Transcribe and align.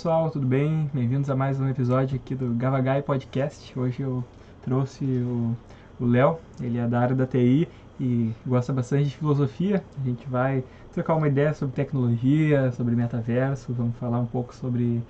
pessoal, 0.00 0.30
tudo 0.30 0.46
bem? 0.46 0.90
Bem-vindos 0.94 1.28
a 1.28 1.36
mais 1.36 1.60
um 1.60 1.68
episódio 1.68 2.16
aqui 2.16 2.34
do 2.34 2.54
Gavagai 2.54 3.02
Podcast. 3.02 3.78
Hoje 3.78 4.00
eu 4.00 4.24
trouxe 4.62 5.04
o 5.04 5.54
Léo, 6.00 6.38
ele 6.58 6.78
é 6.78 6.86
da 6.86 7.00
área 7.00 7.14
da 7.14 7.26
TI 7.26 7.68
e 8.00 8.32
gosta 8.46 8.72
bastante 8.72 9.10
de 9.10 9.16
filosofia. 9.18 9.84
A 10.00 10.08
gente 10.08 10.26
vai 10.26 10.64
trocar 10.94 11.16
uma 11.16 11.28
ideia 11.28 11.52
sobre 11.52 11.76
tecnologia, 11.76 12.72
sobre 12.72 12.96
metaverso, 12.96 13.74
vamos 13.74 13.94
falar 13.98 14.20
um 14.20 14.24
pouco 14.24 14.54
sobre, 14.54 15.02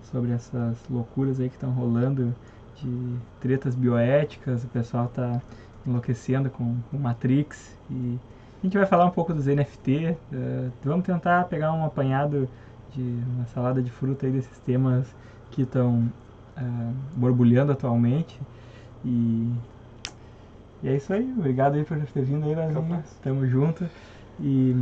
sobre 0.00 0.30
essas 0.30 0.78
loucuras 0.88 1.40
aí 1.40 1.48
que 1.48 1.56
estão 1.56 1.72
rolando 1.72 2.32
de 2.76 3.16
tretas 3.40 3.74
bioéticas, 3.74 4.62
o 4.62 4.68
pessoal 4.68 5.06
está 5.06 5.42
enlouquecendo 5.84 6.50
com, 6.50 6.76
com 6.88 6.96
Matrix 6.96 7.76
e 7.90 8.16
a 8.62 8.64
gente 8.64 8.78
vai 8.78 8.86
falar 8.86 9.06
um 9.06 9.10
pouco 9.10 9.34
dos 9.34 9.46
NFT, 9.46 9.90
uh, 9.90 10.16
eh, 10.32 10.70
vamos 10.84 11.04
tentar 11.04 11.44
pegar 11.48 11.72
um 11.72 11.84
apanhado 11.84 12.48
de 12.96 13.22
uma 13.34 13.46
salada 13.46 13.82
de 13.82 13.90
fruta 13.90 14.26
aí 14.26 14.32
desses 14.32 14.58
temas 14.58 15.06
que 15.50 15.62
estão 15.62 16.10
uh, 16.56 16.94
borbulhando 17.14 17.72
atualmente. 17.72 18.40
E, 19.04 19.52
e, 20.82 20.88
é 20.88 20.96
isso 20.96 21.12
aí. 21.12 21.32
Obrigado 21.36 21.74
aí 21.74 21.84
por 21.84 21.98
ter 21.98 22.22
vindo 22.22 22.46
aí, 22.46 22.54
Lazinho. 22.54 23.04
Tamo 23.22 23.46
junto. 23.46 23.88
E 24.40 24.74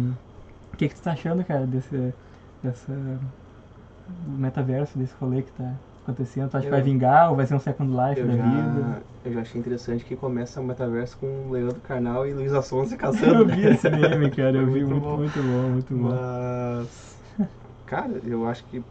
o 0.72 0.77
que, 0.77 0.88
que 0.88 0.95
tu 0.95 1.02
tá 1.02 1.12
achando, 1.12 1.45
cara, 1.45 1.66
desse 1.66 2.14
dessa, 2.62 2.92
metaverso, 4.27 4.98
desse 4.98 5.14
rolê 5.20 5.42
que 5.42 5.52
tá 5.52 5.74
acontecendo? 6.02 6.50
Tu 6.50 6.56
acha 6.56 6.66
eu, 6.66 6.70
que 6.70 6.77
vai 6.77 6.83
vingar 6.83 7.30
ou 7.30 7.36
vai 7.36 7.46
ser 7.46 7.55
um 7.55 7.60
Second 7.60 7.91
Life 7.91 8.22
da 8.22 8.36
já, 8.36 8.42
vida? 8.42 9.02
Eu 9.24 9.33
já 9.33 9.41
achei 9.41 9.60
interessante 9.60 10.05
que 10.05 10.16
começa 10.16 10.60
o 10.60 10.64
metaverso 10.64 11.19
com 11.19 11.50
Leandro 11.50 11.81
Carnal 11.81 12.27
e 12.27 12.33
Luiz 12.33 12.53
Asson 12.53 12.84
se 12.86 12.97
casando. 12.98 13.41
eu 13.41 13.47
vi 13.47 13.66
esse 13.66 13.88
meme, 13.91 14.31
cara. 14.31 14.56
Eu 14.56 14.66
vi 14.66 14.84
muito, 14.84 14.94
muito 14.94 15.03
bom, 15.03 15.16
muito 15.16 15.42
bom. 15.42 15.70
Muito 15.70 15.94
bom. 15.94 16.10
Mas 16.10 17.13
Cara, 17.95 18.20
eu 18.27 18.45
acho 18.48 18.64
que, 18.64 18.83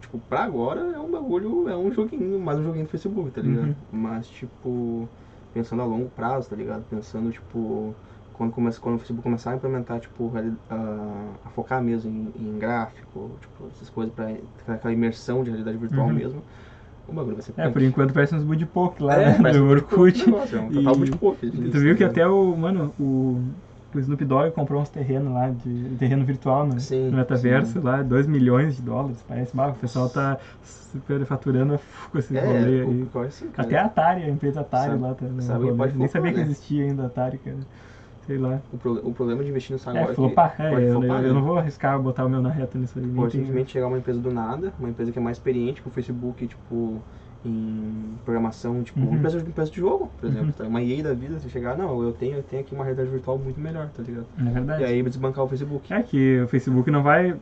tipo, 0.00 0.18
pra 0.28 0.42
agora 0.42 0.80
é 0.80 0.98
um 0.98 1.08
bagulho, 1.08 1.68
é 1.68 1.76
um 1.76 1.92
joguinho, 1.92 2.36
mais 2.40 2.58
um 2.58 2.64
joguinho 2.64 2.84
do 2.84 2.90
Facebook, 2.90 3.30
tá 3.30 3.40
ligado? 3.40 3.68
Uhum. 3.68 3.74
Mas, 3.92 4.26
tipo, 4.26 5.08
pensando 5.54 5.82
a 5.82 5.84
longo 5.84 6.10
prazo, 6.10 6.50
tá 6.50 6.56
ligado? 6.56 6.82
Pensando, 6.90 7.30
tipo, 7.30 7.94
quando, 8.32 8.50
começa, 8.50 8.80
quando 8.80 8.96
o 8.96 8.98
Facebook 8.98 9.22
começar 9.22 9.52
a 9.52 9.54
implementar, 9.54 10.00
tipo, 10.00 10.32
a, 10.68 11.36
a 11.46 11.50
focar 11.50 11.80
mesmo 11.80 12.10
em, 12.10 12.42
em, 12.42 12.58
gráfico, 12.58 13.30
tipo, 13.40 13.68
essas 13.68 13.88
coisas 13.88 14.12
pra, 14.12 14.34
aquela 14.66 14.92
imersão 14.92 15.44
de 15.44 15.50
realidade 15.50 15.78
virtual 15.78 16.08
uhum. 16.08 16.12
mesmo, 16.12 16.42
o 17.06 17.12
bagulho 17.12 17.36
vai 17.36 17.44
ser 17.44 17.54
É, 17.56 17.68
por 17.68 17.82
enquanto 17.82 18.12
parece 18.12 18.34
uns 18.34 18.42
Budipok 18.42 19.00
lá, 19.00 19.14
é, 19.14 19.38
né? 19.38 19.52
Do 19.52 19.64
Orkut. 19.64 20.26
Negócio, 20.26 20.58
é 20.58 20.60
um 20.60 20.72
total 20.72 20.96
Budipok. 20.96 21.50
Tu 21.50 21.78
viu 21.78 21.96
que 21.96 22.02
até 22.02 22.26
o, 22.26 22.56
mano, 22.56 22.92
o 22.98 23.40
o 23.94 24.00
Snoop 24.00 24.24
Dogg 24.24 24.52
comprou 24.52 24.80
uns 24.80 24.88
terrenos 24.88 25.32
lá, 25.32 25.50
de 25.50 25.96
terreno 25.98 26.24
virtual 26.24 26.66
no, 26.66 26.78
sim, 26.78 27.10
no 27.10 27.16
metaverso, 27.16 27.72
sim. 27.72 27.80
lá, 27.80 28.02
2 28.02 28.26
milhões 28.26 28.76
de 28.76 28.82
dólares, 28.82 29.24
parece. 29.26 29.56
Bah, 29.56 29.68
o 29.68 29.74
pessoal 29.74 30.08
tá 30.08 30.38
super 30.62 31.24
faturando 31.24 31.78
com 32.10 32.18
esse 32.18 32.36
é, 32.36 32.44
rolê 32.44 32.82
aí. 32.82 33.08
Assim, 33.26 33.48
Até 33.56 33.78
a 33.78 33.84
Atari, 33.86 34.24
a 34.24 34.28
empresa 34.28 34.60
Atari 34.60 34.90
sabe, 34.90 35.02
lá 35.02 35.14
tá 35.14 35.26
sabe, 35.40 35.74
pode 35.74 35.98
Nem 35.98 36.08
sabia 36.08 36.30
né? 36.30 36.36
que 36.36 36.42
existia 36.42 36.84
ainda 36.84 37.04
a 37.04 37.06
Atari, 37.06 37.38
cara. 37.38 37.56
Sei 38.26 38.38
lá. 38.38 38.60
O, 38.72 38.78
pro, 38.78 39.08
o 39.08 39.12
problema 39.12 39.42
de 39.42 39.50
investir 39.50 39.76
no 39.76 39.90
agora 39.90 40.12
é, 40.12 40.14
flopar, 40.14 40.54
é, 40.58 40.66
é, 40.66 40.74
eu, 40.74 41.02
eu, 41.02 41.12
eu, 41.14 41.34
não 41.34 41.42
vou 41.42 41.58
arriscar 41.58 41.98
botar 42.00 42.24
o 42.24 42.28
meu 42.28 42.40
na 42.40 42.50
reta 42.50 42.78
nisso 42.78 42.98
aí. 42.98 43.06
Pode 43.08 43.32
simplesmente 43.32 43.72
chegar 43.72 43.88
uma 43.88 43.98
empresa 43.98 44.20
do 44.20 44.32
nada, 44.32 44.72
uma 44.78 44.88
empresa 44.88 45.10
que 45.10 45.18
é 45.18 45.22
mais 45.22 45.36
experiente, 45.36 45.82
que 45.82 45.88
o 45.88 45.90
Facebook, 45.90 46.46
tipo 46.46 47.02
em 47.44 48.18
programação, 48.24 48.82
tipo, 48.82 49.00
uhum. 49.00 49.14
empresa, 49.14 49.38
empresa 49.38 49.70
de 49.70 49.80
jogo, 49.80 50.10
por 50.20 50.28
exemplo, 50.28 50.46
uhum. 50.46 50.52
tá? 50.52 50.64
uma 50.64 50.82
EA 50.82 51.02
da 51.02 51.14
vida, 51.14 51.38
você 51.38 51.48
chegar, 51.48 51.76
não, 51.76 52.02
eu 52.02 52.12
tenho, 52.12 52.36
eu 52.36 52.42
tenho 52.42 52.62
aqui 52.62 52.74
uma 52.74 52.84
realidade 52.84 53.10
virtual 53.10 53.38
muito 53.38 53.58
melhor, 53.58 53.88
tá 53.88 54.02
ligado? 54.02 54.26
É 54.38 54.50
verdade. 54.50 54.82
E 54.82 54.86
aí 54.86 55.02
desbancar 55.02 55.44
o 55.44 55.48
Facebook. 55.48 55.92
É 55.92 56.02
que 56.02 56.40
o 56.40 56.48
Facebook 56.48 56.90
não 56.90 57.02
vai. 57.02 57.32
Uh, 57.32 57.38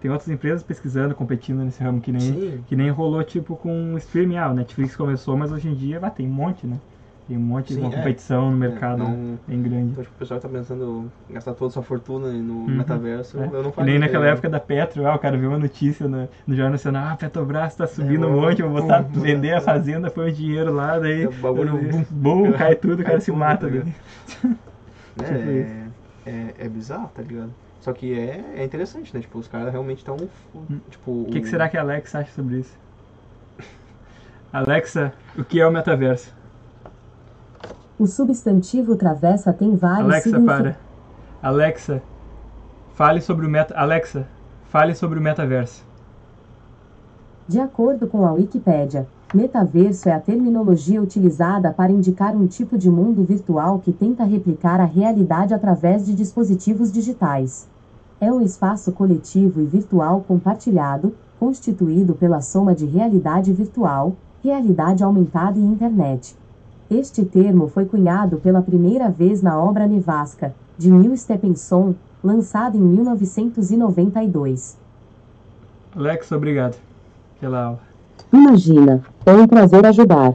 tem 0.00 0.10
outras 0.10 0.30
empresas 0.30 0.62
pesquisando, 0.62 1.14
competindo 1.14 1.62
nesse 1.62 1.82
ramo 1.82 2.00
que 2.00 2.10
nem, 2.10 2.62
que 2.66 2.74
nem 2.74 2.90
rolou 2.90 3.22
tipo 3.22 3.56
com 3.56 3.94
o 3.94 3.98
streaming. 3.98 4.36
Ah, 4.36 4.50
o 4.50 4.54
Netflix 4.54 4.96
começou, 4.96 5.36
mas 5.36 5.52
hoje 5.52 5.68
em 5.68 5.74
dia 5.74 6.00
vai, 6.00 6.10
tem 6.10 6.26
um 6.26 6.32
monte, 6.32 6.66
né? 6.66 6.78
Tem 7.26 7.38
um 7.38 7.40
monte 7.40 7.72
Sim, 7.72 7.80
de 7.80 7.86
é. 7.86 7.96
competição 7.96 8.50
no 8.50 8.56
mercado 8.56 9.02
é, 9.02 9.06
não, 9.06 9.38
bem 9.48 9.62
grande. 9.62 9.92
Então, 9.92 10.04
tipo, 10.04 10.14
o 10.14 10.18
pessoal 10.18 10.38
tá 10.38 10.48
pensando 10.48 11.10
em 11.30 11.32
gastar 11.32 11.54
toda 11.54 11.68
a 11.68 11.72
sua 11.72 11.82
fortuna 11.82 12.30
no 12.30 12.52
uhum. 12.52 12.76
metaverso. 12.76 13.40
É. 13.40 13.46
Eu 13.46 13.62
não 13.62 13.72
faço. 13.72 13.86
nem 13.86 13.98
naquela 13.98 14.26
época 14.26 14.50
da 14.50 14.60
Petro, 14.60 15.06
ah, 15.06 15.14
o 15.14 15.18
cara 15.18 15.38
viu 15.38 15.48
uma 15.48 15.58
notícia 15.58 16.06
no, 16.06 16.28
no 16.46 16.54
Jornal 16.54 16.72
Nacional, 16.72 17.08
ah, 17.12 17.16
Petrobras 17.16 17.74
tá 17.76 17.86
subindo 17.86 18.26
é, 18.26 18.28
um 18.28 18.40
monte, 18.40 18.60
vou 18.60 18.72
botar, 18.72 19.00
bum, 19.02 19.20
vender 19.22 19.54
a 19.54 19.60
fazenda, 19.62 20.10
põe 20.10 20.28
o 20.28 20.32
dinheiro 20.32 20.70
lá, 20.70 20.98
daí 20.98 21.22
é, 21.22 21.28
bagulho, 21.28 21.78
bum, 21.78 22.04
bum, 22.10 22.52
cai 22.52 22.74
tudo, 22.74 23.00
o 23.00 23.04
cara 23.04 23.20
se 23.20 23.32
mata. 23.32 23.70
Tá 23.70 23.74
é, 23.74 25.24
tipo 25.24 25.50
é, 25.50 25.84
é, 26.26 26.54
é 26.58 26.68
bizarro, 26.68 27.10
tá 27.14 27.22
ligado? 27.22 27.54
Só 27.80 27.92
que 27.94 28.18
é, 28.18 28.44
é 28.56 28.64
interessante, 28.64 29.14
né? 29.14 29.20
Tipo, 29.20 29.38
os 29.38 29.48
caras 29.48 29.72
realmente 29.72 29.98
estão. 29.98 30.16
Hum. 30.54 30.80
Tipo, 30.90 31.22
o 31.22 31.26
que, 31.30 31.40
que 31.40 31.48
será 31.48 31.68
que 31.70 31.76
a 31.76 31.80
Alexa 31.80 32.18
acha 32.18 32.32
sobre 32.32 32.60
isso? 32.60 32.74
Alexa, 34.52 35.12
o 35.38 35.44
que 35.44 35.60
é 35.60 35.66
o 35.66 35.70
metaverso? 35.70 36.43
O 37.96 38.08
substantivo 38.08 38.96
travessa 38.96 39.52
tem 39.52 39.76
vários 39.76 40.12
Alexa, 40.12 40.40
para. 40.40 40.76
Alexa, 41.40 42.02
fale 42.94 43.20
sobre 43.20 43.46
o 43.46 43.48
meta... 43.48 43.72
Alexa, 43.76 44.26
fale 44.68 44.96
sobre 44.96 45.16
o 45.20 45.22
metaverso. 45.22 45.84
De 47.46 47.60
acordo 47.60 48.08
com 48.08 48.26
a 48.26 48.32
Wikipédia, 48.32 49.06
metaverso 49.32 50.08
é 50.08 50.12
a 50.12 50.18
terminologia 50.18 51.00
utilizada 51.00 51.72
para 51.72 51.92
indicar 51.92 52.34
um 52.34 52.48
tipo 52.48 52.76
de 52.76 52.90
mundo 52.90 53.22
virtual 53.22 53.78
que 53.78 53.92
tenta 53.92 54.24
replicar 54.24 54.80
a 54.80 54.84
realidade 54.84 55.54
através 55.54 56.04
de 56.04 56.14
dispositivos 56.14 56.90
digitais. 56.90 57.68
É 58.20 58.32
um 58.32 58.40
espaço 58.40 58.90
coletivo 58.90 59.60
e 59.60 59.66
virtual 59.66 60.24
compartilhado, 60.26 61.14
constituído 61.38 62.14
pela 62.14 62.40
soma 62.40 62.74
de 62.74 62.86
realidade 62.86 63.52
virtual, 63.52 64.16
realidade 64.42 65.04
aumentada 65.04 65.58
e 65.60 65.62
internet. 65.62 66.34
Este 66.94 67.24
termo 67.24 67.66
foi 67.66 67.86
cunhado 67.86 68.36
pela 68.36 68.62
primeira 68.62 69.10
vez 69.10 69.42
na 69.42 69.60
obra 69.60 69.84
Nevasca, 69.84 70.54
de 70.78 70.88
Neil 70.88 71.16
Stephenson, 71.16 71.96
lançada 72.22 72.76
em 72.76 72.80
1992. 72.80 74.78
Alex, 75.96 76.30
obrigado 76.30 76.76
pela 77.40 77.64
aula. 77.64 77.80
Imagina, 78.32 79.02
é 79.26 79.32
um 79.32 79.48
prazer 79.48 79.84
ajudar. 79.84 80.34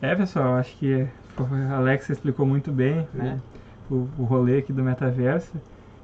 É, 0.00 0.12
pessoal, 0.16 0.54
acho 0.54 0.76
que 0.76 1.06
a 1.38 1.76
Alex 1.76 2.10
explicou 2.10 2.44
muito 2.44 2.72
bem 2.72 3.06
né, 3.14 3.38
o, 3.88 4.08
o 4.18 4.24
rolê 4.24 4.58
aqui 4.58 4.72
do 4.72 4.82
metaverso. 4.82 5.52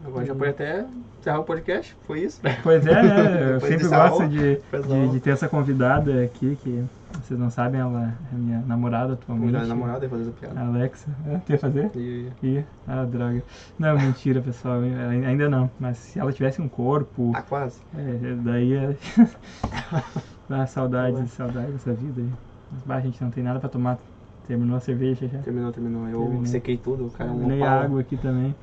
Agora 0.08 0.24
já 0.24 0.34
pode 0.34 0.50
até 0.50 0.86
encerrar 1.20 1.40
o 1.40 1.44
podcast, 1.44 1.94
foi 2.06 2.20
isso? 2.20 2.40
Pois 2.62 2.86
é, 2.86 3.02
né? 3.02 3.54
Eu 3.54 3.60
sempre 3.60 3.88
gosto 3.88 4.28
de, 4.28 4.56
de, 4.56 5.08
de, 5.12 5.20
ter 5.20 5.30
essa 5.30 5.48
convidada 5.48 6.22
aqui, 6.22 6.56
que 6.62 6.84
vocês 7.22 7.38
não 7.38 7.50
sabem, 7.50 7.80
ela 7.80 8.14
é 8.32 8.36
minha 8.36 8.60
namorada 8.60 9.12
atualmente. 9.12 9.50
Minha 9.50 9.66
namorada, 9.66 10.04
ia 10.04 10.08
fazer 10.08 10.22
essa 10.22 10.32
piada. 10.32 10.60
Alexa. 10.60 11.08
É, 11.26 11.52
ia 11.52 11.58
fazer? 11.58 11.90
Ia, 11.94 12.32
ia. 12.42 12.66
Ah, 12.86 13.04
droga. 13.04 13.42
Não, 13.78 13.98
mentira, 13.98 14.40
pessoal. 14.40 14.80
Ainda 14.80 15.48
não. 15.48 15.70
Mas 15.78 15.98
se 15.98 16.18
ela 16.18 16.32
tivesse 16.32 16.62
um 16.62 16.68
corpo... 16.68 17.32
Ah, 17.34 17.42
quase. 17.42 17.80
É, 17.96 18.34
daí 18.42 18.74
é... 18.74 18.96
ah, 20.50 20.66
saudade, 20.66 21.28
saudade 21.28 21.72
dessa 21.72 21.92
vida 21.92 22.22
aí. 22.22 22.32
Mas, 22.72 22.82
bah, 22.82 22.96
a 22.96 23.00
gente 23.00 23.22
não 23.22 23.30
tem 23.30 23.44
nada 23.44 23.60
pra 23.60 23.68
tomar. 23.68 23.98
Terminou 24.46 24.78
a 24.78 24.80
cerveja 24.80 25.28
já? 25.28 25.38
Terminou, 25.40 25.70
terminou. 25.70 26.08
Eu 26.08 26.20
Terminei. 26.20 26.46
sequei 26.46 26.76
tudo, 26.78 27.10
cara 27.10 27.28
é 27.28 27.32
um 27.34 27.64
água 27.64 28.00
aqui 28.00 28.16
também. 28.16 28.54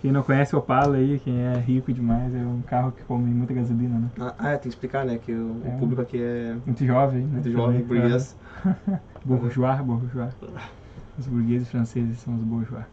Quem 0.00 0.10
não 0.10 0.22
conhece 0.22 0.54
o 0.54 0.58
Opala 0.58 0.96
aí, 0.96 1.18
quem 1.18 1.38
é 1.40 1.54
rico 1.58 1.92
demais, 1.92 2.34
é 2.34 2.38
um 2.38 2.62
carro 2.62 2.90
que 2.92 3.02
come 3.04 3.30
muita 3.30 3.52
gasolina, 3.52 3.98
né? 3.98 4.10
Ah, 4.38 4.50
é, 4.50 4.52
tem 4.52 4.62
que 4.62 4.68
explicar, 4.68 5.04
né? 5.04 5.18
Que 5.18 5.32
o, 5.32 5.60
é, 5.64 5.70
público 5.78 6.00
aqui 6.00 6.22
é... 6.22 6.56
Muito 6.64 6.84
jovem, 6.84 7.22
né? 7.22 7.32
Muito 7.34 7.50
jovem, 7.50 7.82
burguês. 7.82 8.36
bourgeois, 9.24 9.80
bourgeois. 9.80 10.34
Os 11.18 11.26
burgueses 11.26 11.68
franceses 11.68 12.18
são 12.18 12.34
os 12.34 12.40
bourgeois. 12.40 12.84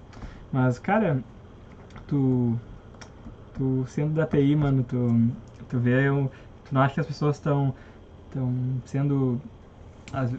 Mas, 0.52 0.80
cara, 0.80 1.20
tu... 2.08 2.58
Tu 3.54 3.86
sendo 3.88 4.14
da 4.14 4.26
TI, 4.26 4.56
mano, 4.56 4.84
tu, 4.84 5.32
tu 5.70 5.80
vê... 5.80 6.08
Tu 6.66 6.76
não 6.76 6.82
acha 6.82 6.96
que 6.96 7.00
as 7.00 7.08
pessoas 7.08 7.38
estão 7.38 7.74
estão 8.28 8.54
sendo 8.86 9.42
as, 10.12 10.32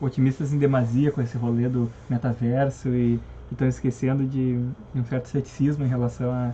otimistas 0.00 0.52
em 0.52 0.58
demasia 0.58 1.12
com 1.12 1.20
esse 1.20 1.36
rolê 1.36 1.68
do 1.68 1.90
metaverso 2.08 2.88
e 2.88 3.20
estão 3.52 3.68
esquecendo 3.68 4.24
de, 4.24 4.58
de, 4.94 5.00
um 5.00 5.04
certo 5.04 5.26
ceticismo 5.26 5.84
em 5.84 5.88
relação 5.88 6.30
a, 6.30 6.52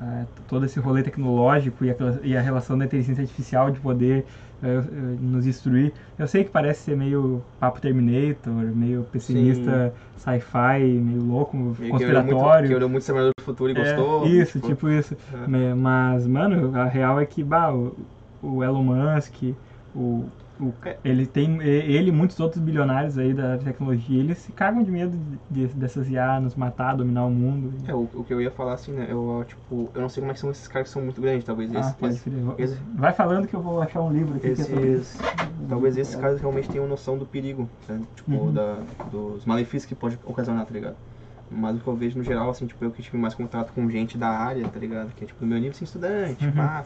a 0.00 0.24
todo 0.48 0.66
esse 0.66 0.78
rolê 0.80 1.02
tecnológico 1.02 1.84
e 1.84 1.90
a, 1.90 1.96
e 2.22 2.36
a, 2.36 2.40
relação 2.40 2.76
da 2.76 2.84
inteligência 2.84 3.22
artificial 3.22 3.70
de 3.70 3.80
poder 3.80 4.24
uh, 4.62 5.18
nos 5.20 5.44
destruir. 5.44 5.92
Eu 6.18 6.26
sei 6.26 6.44
que 6.44 6.50
parece 6.50 6.84
ser 6.84 6.96
meio 6.96 7.42
papo 7.60 7.80
Terminator, 7.80 8.52
meio 8.52 9.04
pessimista, 9.04 9.92
sci-fi, 10.16 10.82
meio 10.82 11.22
louco, 11.22 11.56
meio 11.56 11.90
conspiratório. 11.90 12.68
Que 12.68 12.74
olhou 12.74 12.88
muito, 12.88 13.14
muito 13.14 13.32
do 13.38 13.44
Futuro 13.44 13.70
e 13.70 13.76
é, 13.76 13.94
gostou. 13.94 14.26
Isso, 14.26 14.58
tipo, 14.58 14.68
tipo 14.68 14.88
isso. 14.88 15.16
É. 15.32 15.74
Mas, 15.74 16.26
mano, 16.26 16.76
a 16.78 16.84
real 16.84 17.20
é 17.20 17.26
que, 17.26 17.42
bah, 17.42 17.72
o, 17.72 17.96
o 18.42 18.62
Elon 18.62 18.82
Musk, 18.82 19.54
o 19.94 20.24
o 20.58 20.74
ele 21.04 21.26
tem 21.26 21.60
e- 21.60 21.66
ele 21.68 22.08
e 22.08 22.12
muitos 22.12 22.40
outros 22.40 22.62
bilionários 22.62 23.18
aí 23.18 23.34
da 23.34 23.58
tecnologia, 23.58 24.18
eles 24.18 24.38
se 24.38 24.52
cagam 24.52 24.82
de 24.82 24.90
medo 24.90 25.16
de, 25.50 25.66
dessas 25.68 26.08
IA 26.08 26.40
nos 26.40 26.54
matar, 26.54 26.96
dominar 26.96 27.26
o 27.26 27.30
mundo. 27.30 27.74
É, 27.86 27.94
o, 27.94 28.08
o 28.14 28.24
que 28.24 28.32
eu 28.32 28.40
ia 28.40 28.50
falar 28.50 28.72
assim, 28.74 28.92
né? 28.92 29.06
Eu, 29.08 29.44
tipo, 29.46 29.90
eu 29.94 30.00
não 30.00 30.08
sei 30.08 30.20
como 30.22 30.30
é 30.30 30.34
que 30.34 30.40
são 30.40 30.50
esses 30.50 30.66
caras 30.66 30.88
que 30.88 30.92
são 30.94 31.02
muito 31.02 31.20
grandes, 31.20 31.44
talvez 31.44 31.70
Ah, 31.74 31.92
crer. 31.98 32.10
esse- 32.58 32.80
Vai 32.94 33.12
falando 33.12 33.46
que 33.46 33.54
eu 33.54 33.60
vou 33.60 33.80
achar 33.82 34.00
um 34.00 34.10
livro 34.10 34.36
aqui 34.36 34.54
que 34.54 34.62
é 34.62 34.64
esses- 34.64 35.18
talvez 35.68 35.96
esses 35.96 36.14
caras 36.14 36.40
realmente 36.40 36.68
tenham 36.68 36.86
noção 36.86 37.18
do 37.18 37.26
perigo, 37.26 37.68
né? 37.88 38.00
Tipo, 38.14 38.30
Uhum. 38.32 38.52
da, 38.52 38.80
dos 39.10 39.44
malefícios 39.44 39.84
que 39.86 39.94
pode 39.94 40.18
ocasionar, 40.24 40.64
tá 40.64 40.72
ligado? 40.72 40.96
Mas 41.50 41.76
o 41.76 41.80
que 41.80 41.86
eu 41.86 41.94
vejo 41.94 42.18
no 42.18 42.24
geral, 42.24 42.50
assim, 42.50 42.66
tipo, 42.66 42.84
eu 42.84 42.90
que 42.90 43.02
tive 43.02 43.16
mais 43.18 43.34
contato 43.34 43.72
com 43.72 43.88
gente 43.88 44.18
da 44.18 44.28
área, 44.28 44.66
tá 44.68 44.80
ligado? 44.80 45.12
Que 45.14 45.24
é 45.24 45.26
tipo 45.26 45.38
do 45.40 45.46
meu 45.46 45.58
nível, 45.58 45.72
assim, 45.72 45.84
estudante, 45.84 46.44
Uhum. 46.44 46.52
pá. 46.52 46.84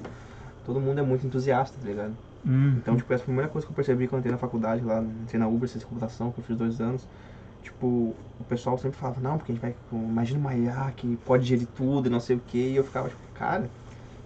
Todo 0.66 0.80
mundo 0.80 0.98
é 0.98 1.02
muito 1.02 1.26
entusiasta, 1.26 1.80
tá 1.80 1.86
ligado? 1.86 2.14
Hum, 2.44 2.78
Então, 2.80 2.96
tipo, 2.96 3.12
essa 3.12 3.24
foi 3.24 3.32
a 3.32 3.34
primeira 3.34 3.50
coisa 3.50 3.66
que 3.66 3.72
eu 3.72 3.76
percebi 3.76 4.06
quando 4.06 4.14
eu 4.14 4.20
entrei 4.20 4.32
na 4.32 4.38
faculdade 4.38 4.82
lá, 4.84 5.00
entrei 5.02 5.38
na 5.38 5.48
Uber, 5.48 5.68
ciência 5.68 5.86
computação, 5.88 6.32
que 6.32 6.40
eu 6.40 6.44
fiz 6.44 6.56
dois 6.56 6.80
anos. 6.80 7.06
Tipo, 7.62 8.16
o 8.38 8.44
pessoal 8.44 8.78
sempre 8.78 8.98
falava, 8.98 9.20
não, 9.20 9.36
porque 9.38 9.52
a 9.52 9.54
gente 9.54 9.62
vai, 9.62 9.76
imagina 9.92 10.38
uma 10.40 10.54
IA 10.56 10.92
que 10.92 11.16
pode 11.18 11.44
gerir 11.46 11.68
tudo 11.68 12.08
e 12.08 12.10
não 12.10 12.20
sei 12.20 12.36
o 12.36 12.40
que, 12.40 12.58
e 12.58 12.76
eu 12.76 12.84
ficava, 12.84 13.08
tipo, 13.08 13.20
cara, 13.34 13.70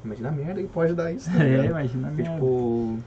imagina 0.05 0.29
a 0.29 0.33
merda 0.33 0.63
que 0.63 0.69
pode 0.69 0.95
dar 0.95 1.13
isso, 1.13 1.31
tá 1.33 1.45
é, 1.45 1.67
imagina 1.67 2.09
Porque, 2.09 2.23
mesmo. 2.23 2.35
tipo... 2.35 2.99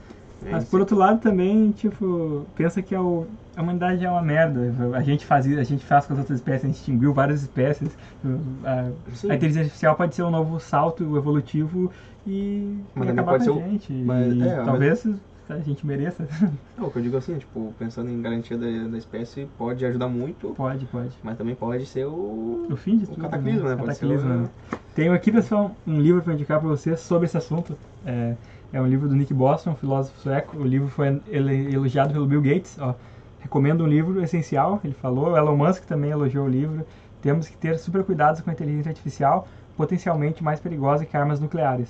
é 0.46 0.52
Mas 0.52 0.66
por 0.66 0.80
outro 0.80 0.96
lado 0.98 1.20
também, 1.20 1.72
tipo, 1.72 2.46
pensa 2.56 2.82
que 2.82 2.94
é 2.94 3.00
o- 3.00 3.26
a 3.56 3.62
humanidade 3.62 4.06
é 4.06 4.10
uma 4.10 4.22
merda. 4.22 4.72
A 4.94 5.02
gente 5.02 5.26
faz, 5.26 5.46
a 5.58 5.64
gente 5.64 5.84
faz 5.84 6.06
com 6.06 6.14
as 6.14 6.20
outras 6.20 6.38
espécies, 6.40 6.64
a 6.64 6.68
gente 6.68 6.78
extinguiu 6.78 7.14
várias 7.14 7.42
espécies. 7.42 7.90
A, 8.64 8.90
Sim. 9.14 9.32
a 9.32 9.36
inteligência 9.36 9.62
artificial 9.64 9.96
pode 9.96 10.16
ser 10.16 10.24
um 10.24 10.30
novo 10.30 10.60
salto 10.60 11.04
evolutivo 11.18 11.92
e, 12.26 12.78
Mas 12.94 13.08
e 13.08 13.12
acabar 13.12 13.32
pode 13.34 13.48
com 13.50 13.56
ser 13.56 13.64
gente. 13.70 13.94
mas- 13.94 14.34
e 14.34 14.42
é, 14.42 14.56
mas- 14.58 14.66
talvez 14.66 15.08
a 15.50 15.60
gente 15.60 15.86
mereça. 15.86 16.28
Não, 16.78 16.88
o 16.88 16.92
que 16.92 17.00
eu 17.00 17.04
digo 17.04 17.18
assim, 17.18 17.38
tipo, 17.38 17.74
pensando 17.80 18.10
em 18.10 18.22
garantia 18.22 18.58
da, 18.58 18.66
da 18.90 18.98
espécie, 18.98 19.48
pode 19.58 19.86
ajudar 19.86 20.08
muito, 20.08 20.50
pode, 20.56 20.86
pode. 20.86 21.12
mas 21.24 21.38
também 21.38 21.56
pode 21.56 21.86
ser 21.86 22.06
o... 22.06 22.68
O 22.70 22.76
fim 22.76 22.98
de 22.98 23.06
O 23.06 23.08
tudo. 23.08 23.22
cataclismo, 23.22 23.64
né? 23.64 23.70
Ser 23.76 23.78
Cataclismo, 23.82 24.30
o- 24.30 24.38
né? 24.42 24.50
Tenho 24.96 25.14
aqui, 25.14 25.32
pessoal, 25.32 25.76
um 25.86 26.00
livro 26.00 26.22
para 26.22 26.34
indicar 26.34 26.60
para 26.60 26.68
vocês 26.70 27.00
sobre 27.00 27.26
esse 27.26 27.38
assunto. 27.38 27.78
É, 28.06 28.36
é 28.74 28.82
um 28.82 28.88
livro 28.88 29.08
do 29.08 29.16
Nick 29.16 29.34
Bostrom, 29.34 29.76
filósofo 29.76 30.20
sueco. 30.20 30.58
O 30.58 30.64
livro 30.64 30.88
foi 30.88 31.22
elogiado 31.32 32.14
pelo 32.14 32.26
Bill 32.26 32.42
Gates. 32.42 32.78
Ó. 32.80 32.96
Recomendo 33.40 33.84
um 33.84 33.88
livro 33.88 34.22
essencial, 34.24 34.82
ele 34.84 34.94
falou. 34.96 35.32
O 35.34 35.38
Elon 35.38 35.56
Musk 35.56 35.84
também 35.86 36.10
elogiou 36.10 36.46
o 36.46 36.50
livro. 36.50 36.86
Temos 37.22 37.48
que 37.48 37.56
ter 37.56 37.78
super 37.78 38.04
cuidados 38.04 38.42
com 38.42 38.50
a 38.50 38.54
inteligência 38.54 38.90
artificial, 38.90 39.48
potencialmente 39.78 40.44
mais 40.44 40.60
perigosa 40.60 41.06
que 41.06 41.16
armas 41.16 41.40
nucleares. 41.40 41.90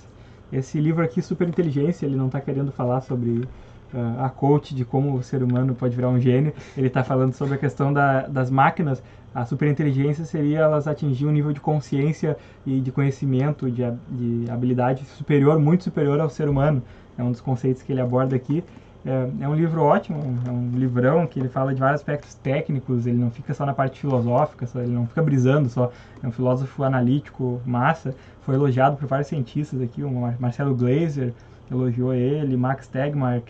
Esse 0.51 0.79
livro 0.79 1.03
aqui, 1.03 1.21
Super 1.21 1.47
Inteligência, 1.47 2.05
ele 2.05 2.15
não 2.15 2.27
está 2.27 2.39
querendo 2.41 2.71
falar 2.71 3.01
sobre 3.01 3.49
ah, 3.93 4.25
a 4.25 4.29
coach 4.29 4.73
de 4.75 4.85
como 4.85 5.15
o 5.15 5.23
ser 5.23 5.43
humano 5.43 5.75
pode 5.75 5.95
virar 5.95 6.09
um 6.09 6.19
gênio. 6.19 6.53
Ele 6.75 6.87
está 6.87 7.03
falando 7.03 7.33
sobre 7.33 7.55
a 7.55 7.57
questão 7.57 7.91
da- 7.93 8.27
das 8.27 8.49
máquinas. 8.49 9.03
A 9.33 9.45
superinteligência 9.45 10.25
seria 10.25 10.59
elas 10.59 10.87
atingir 10.87 11.25
um 11.25 11.31
nível 11.31 11.53
de 11.53 11.61
consciência 11.61 12.37
e 12.65 12.81
de 12.81 12.91
conhecimento, 12.91 13.69
de, 13.71 13.83
de 14.07 14.49
habilidade 14.49 15.05
superior, 15.05 15.59
muito 15.59 15.83
superior 15.83 16.19
ao 16.19 16.29
ser 16.29 16.49
humano. 16.49 16.81
É 17.17 17.23
um 17.23 17.31
dos 17.31 17.41
conceitos 17.41 17.83
que 17.83 17.91
ele 17.91 18.01
aborda 18.01 18.35
aqui. 18.35 18.63
É, 19.07 19.43
é 19.45 19.47
um 19.47 19.55
livro 19.55 19.81
ótimo, 19.83 20.19
é 20.45 20.51
um 20.51 20.71
livrão 20.77 21.25
que 21.25 21.39
ele 21.39 21.47
fala 21.47 21.73
de 21.73 21.79
vários 21.79 22.01
aspectos 22.01 22.35
técnicos, 22.35 23.07
ele 23.07 23.17
não 23.17 23.31
fica 23.31 23.53
só 23.53 23.65
na 23.65 23.73
parte 23.73 24.01
filosófica, 24.01 24.67
só, 24.67 24.81
ele 24.81 24.91
não 24.91 25.07
fica 25.07 25.21
brisando 25.21 25.69
só. 25.69 25.89
É 26.21 26.27
um 26.27 26.31
filósofo 26.31 26.83
analítico, 26.83 27.61
massa. 27.65 28.13
Foi 28.41 28.55
elogiado 28.55 28.97
por 28.97 29.07
vários 29.07 29.29
cientistas 29.29 29.79
aqui, 29.81 30.03
o 30.03 30.11
Mar- 30.11 30.35
Marcelo 30.39 30.75
Glazer 30.75 31.33
elogiou 31.71 32.13
ele, 32.13 32.57
Max 32.57 32.89
Tegmark, 32.89 33.47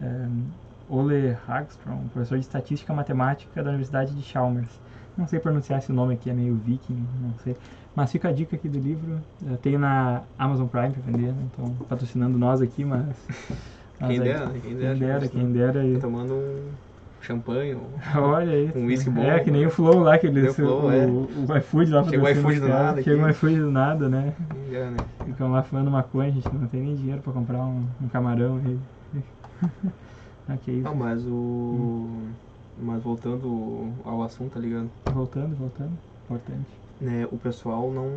é, 0.00 0.28
Ole 0.88 1.36
Hagström, 1.48 2.08
professor 2.12 2.38
de 2.38 2.44
estatística 2.44 2.92
matemática 2.92 3.60
da 3.60 3.70
Universidade 3.70 4.14
de 4.14 4.22
Chalmers. 4.22 4.70
Não 5.16 5.26
sei 5.26 5.40
pronunciar 5.40 5.80
esse 5.80 5.92
nome 5.92 6.14
aqui, 6.14 6.30
é 6.30 6.32
meio 6.32 6.54
viking, 6.54 7.06
não 7.20 7.34
sei. 7.42 7.56
Mas 7.94 8.10
fica 8.12 8.28
a 8.28 8.32
dica 8.32 8.54
aqui 8.56 8.68
do 8.68 8.78
livro. 8.78 9.20
Eu 9.44 9.56
tenho 9.58 9.78
na 9.80 10.22
Amazon 10.38 10.66
Prime 10.68 10.90
para 10.92 11.02
vender, 11.02 11.32
né? 11.32 11.42
então 11.52 11.74
patrocinando 11.88 12.38
nós 12.38 12.60
aqui, 12.62 12.84
mas. 12.84 13.16
mas 14.02 14.10
Quem 14.10 14.18
aí- 14.18 14.24
dera, 14.24 14.46
né? 14.46 14.60
Quem 14.62 14.74
dera. 14.76 14.94
Quem 14.94 15.06
dera, 15.06 15.28
quem 15.28 15.52
dera. 15.52 15.86
E... 15.86 15.94
Tá 15.94 16.00
tomando 16.00 16.34
um 16.34 16.70
champanhe, 17.20 17.74
ou... 17.74 17.88
Olha 18.20 18.52
aí. 18.52 18.72
Um 18.74 18.86
whisky 18.86 19.10
bom. 19.10 19.22
É, 19.22 19.38
que 19.40 19.50
nem 19.50 19.64
o 19.66 19.70
Flow 19.70 20.00
lá, 20.00 20.18
que 20.18 20.26
eles, 20.26 20.50
o 20.50 20.54
Flow, 20.54 20.86
o, 20.86 20.92
é. 20.92 21.06
o 21.06 21.56
iFood 21.58 21.90
lá 21.92 22.04
Chegou 22.04 22.18
o 22.18 22.22
patrocina 22.22 22.30
iFood 22.30 22.60
do 22.60 22.68
nada 22.68 23.02
Chegou 23.02 23.20
o 23.20 23.24
aqui. 23.26 23.32
iFood 23.32 23.56
do 23.60 23.70
nada, 23.70 24.08
né? 24.08 24.34
Dera, 24.70 24.90
né? 24.90 24.96
Ficam 25.24 25.52
lá 25.52 25.62
fumando 25.62 25.90
maconha, 25.90 26.28
a 26.28 26.32
gente 26.32 26.52
não 26.52 26.66
tem 26.66 26.82
nem 26.82 26.96
dinheiro 26.96 27.22
pra 27.22 27.32
comprar 27.32 27.60
um, 27.60 27.86
um 28.02 28.08
camarão 28.08 28.56
aí. 28.64 28.78
ok, 30.48 30.80
Não, 30.82 30.94
mas 30.94 31.22
o... 31.24 32.08
Mas 32.80 33.02
voltando 33.02 33.92
ao 34.04 34.22
assunto, 34.22 34.54
tá 34.54 34.60
ligado? 34.60 34.90
voltando, 35.12 35.54
voltando. 35.56 35.92
Importante. 36.24 36.66
né, 37.00 37.28
o 37.30 37.36
pessoal 37.36 37.90
não. 37.92 38.08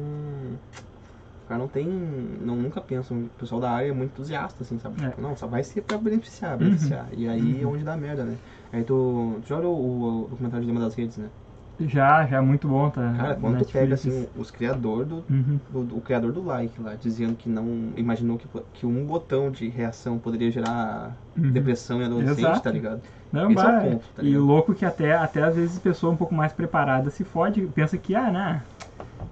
O 1.45 1.47
cara 1.47 1.59
não 1.59 1.67
tem. 1.69 1.87
Não, 1.87 2.55
nunca 2.55 2.81
pensa. 2.81 3.13
O 3.13 3.29
pessoal 3.37 3.61
da 3.61 3.69
área 3.71 3.89
é 3.89 3.93
muito 3.93 4.11
entusiasta, 4.11 4.63
assim, 4.63 4.79
sabe? 4.79 4.99
É. 5.03 5.09
Tipo, 5.09 5.21
não, 5.21 5.35
só 5.35 5.47
vai 5.47 5.63
ser 5.63 5.81
pra 5.83 5.97
beneficiar, 5.97 6.57
beneficiar. 6.57 7.09
E 7.13 7.27
aí 7.27 7.61
é 7.61 7.65
onde 7.67 7.83
dá 7.83 7.95
merda, 7.95 8.25
né? 8.25 8.39
Aí 8.71 8.83
tu. 8.83 9.39
Tu 9.41 9.47
já 9.47 9.57
olhou 9.57 10.23
o, 10.25 10.27
documentário 10.29 10.65
de 10.65 10.67
Lema 10.71 10.83
das 10.83 10.95
Redes, 10.95 11.17
né? 11.17 11.29
Já, 11.77 12.25
já 12.25 12.41
muito 12.41 12.69
bom, 12.69 12.89
tá? 12.89 13.13
Cara, 13.17 13.35
quando 13.35 13.57
tu 13.57 13.65
pega 13.65 13.87
Netflix. 13.87 14.07
assim, 14.07 14.29
os 14.33 14.49
criadores 14.49 15.07
do, 15.09 15.25
Uhum. 15.29 15.59
do- 15.67 15.97
o 15.97 16.01
criador 16.01 16.31
do 16.31 16.41
like 16.41 16.79
lá, 16.81 16.95
dizendo 16.95 17.35
que 17.35 17.49
não 17.49 17.91
imaginou 17.97 18.37
que, 18.37 18.47
que 18.73 18.85
um 18.85 19.05
botão 19.05 19.51
de 19.51 19.67
reação 19.67 20.17
poderia 20.17 20.49
gerar 20.49 21.21
Uhum. 21.35 21.51
depressão 21.51 22.01
em 22.01 22.05
adolescente, 22.05 22.39
Exato. 22.39 22.61
tá 22.61 22.71
ligado? 22.71 23.01
Não, 23.31 23.51
Esse 23.51 23.65
é 23.65 23.67
o 23.67 23.81
ponto, 23.81 24.05
tá 24.13 24.23
e 24.23 24.25
ligado? 24.27 24.41
o 24.43 24.45
louco 24.45 24.73
que 24.73 24.85
até, 24.85 25.13
até 25.13 25.43
às 25.43 25.55
vezes 25.55 25.77
a 25.77 25.81
pessoa 25.81 26.13
um 26.13 26.17
pouco 26.17 26.33
mais 26.33 26.53
preparada 26.53 27.09
se 27.09 27.25
fode, 27.25 27.67
pensa 27.67 27.97
que, 27.97 28.15
ah, 28.15 28.31
não, 28.31 28.61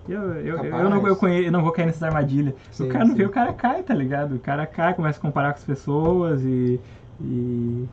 eu, 0.08 0.22
eu, 0.36 0.58
eu, 0.66 0.90
não, 0.90 0.96
eu, 0.98 1.02
Capaz. 1.04 1.18
conhe- 1.18 1.48
eu 1.48 1.52
não 1.52 1.62
vou 1.64 1.72
cair 1.72 1.86
nessas 1.86 2.04
armadilhas. 2.04 2.56
Sim, 2.72 2.86
o 2.86 2.90
cara 2.90 3.06
não 3.06 3.16
vê, 3.16 3.26
o 3.26 3.30
cara 3.32 3.54
cai, 3.54 3.84
tá 3.84 3.94
ligado? 3.94 4.36
O 4.36 4.40
cara 4.40 4.66
cai, 4.68 4.94
começa 4.94 5.18
a 5.18 5.22
comparar 5.22 5.54
com 5.54 5.60
as 5.60 5.66
pessoas 5.66 6.44
e. 6.44 6.82
e, 7.20 7.88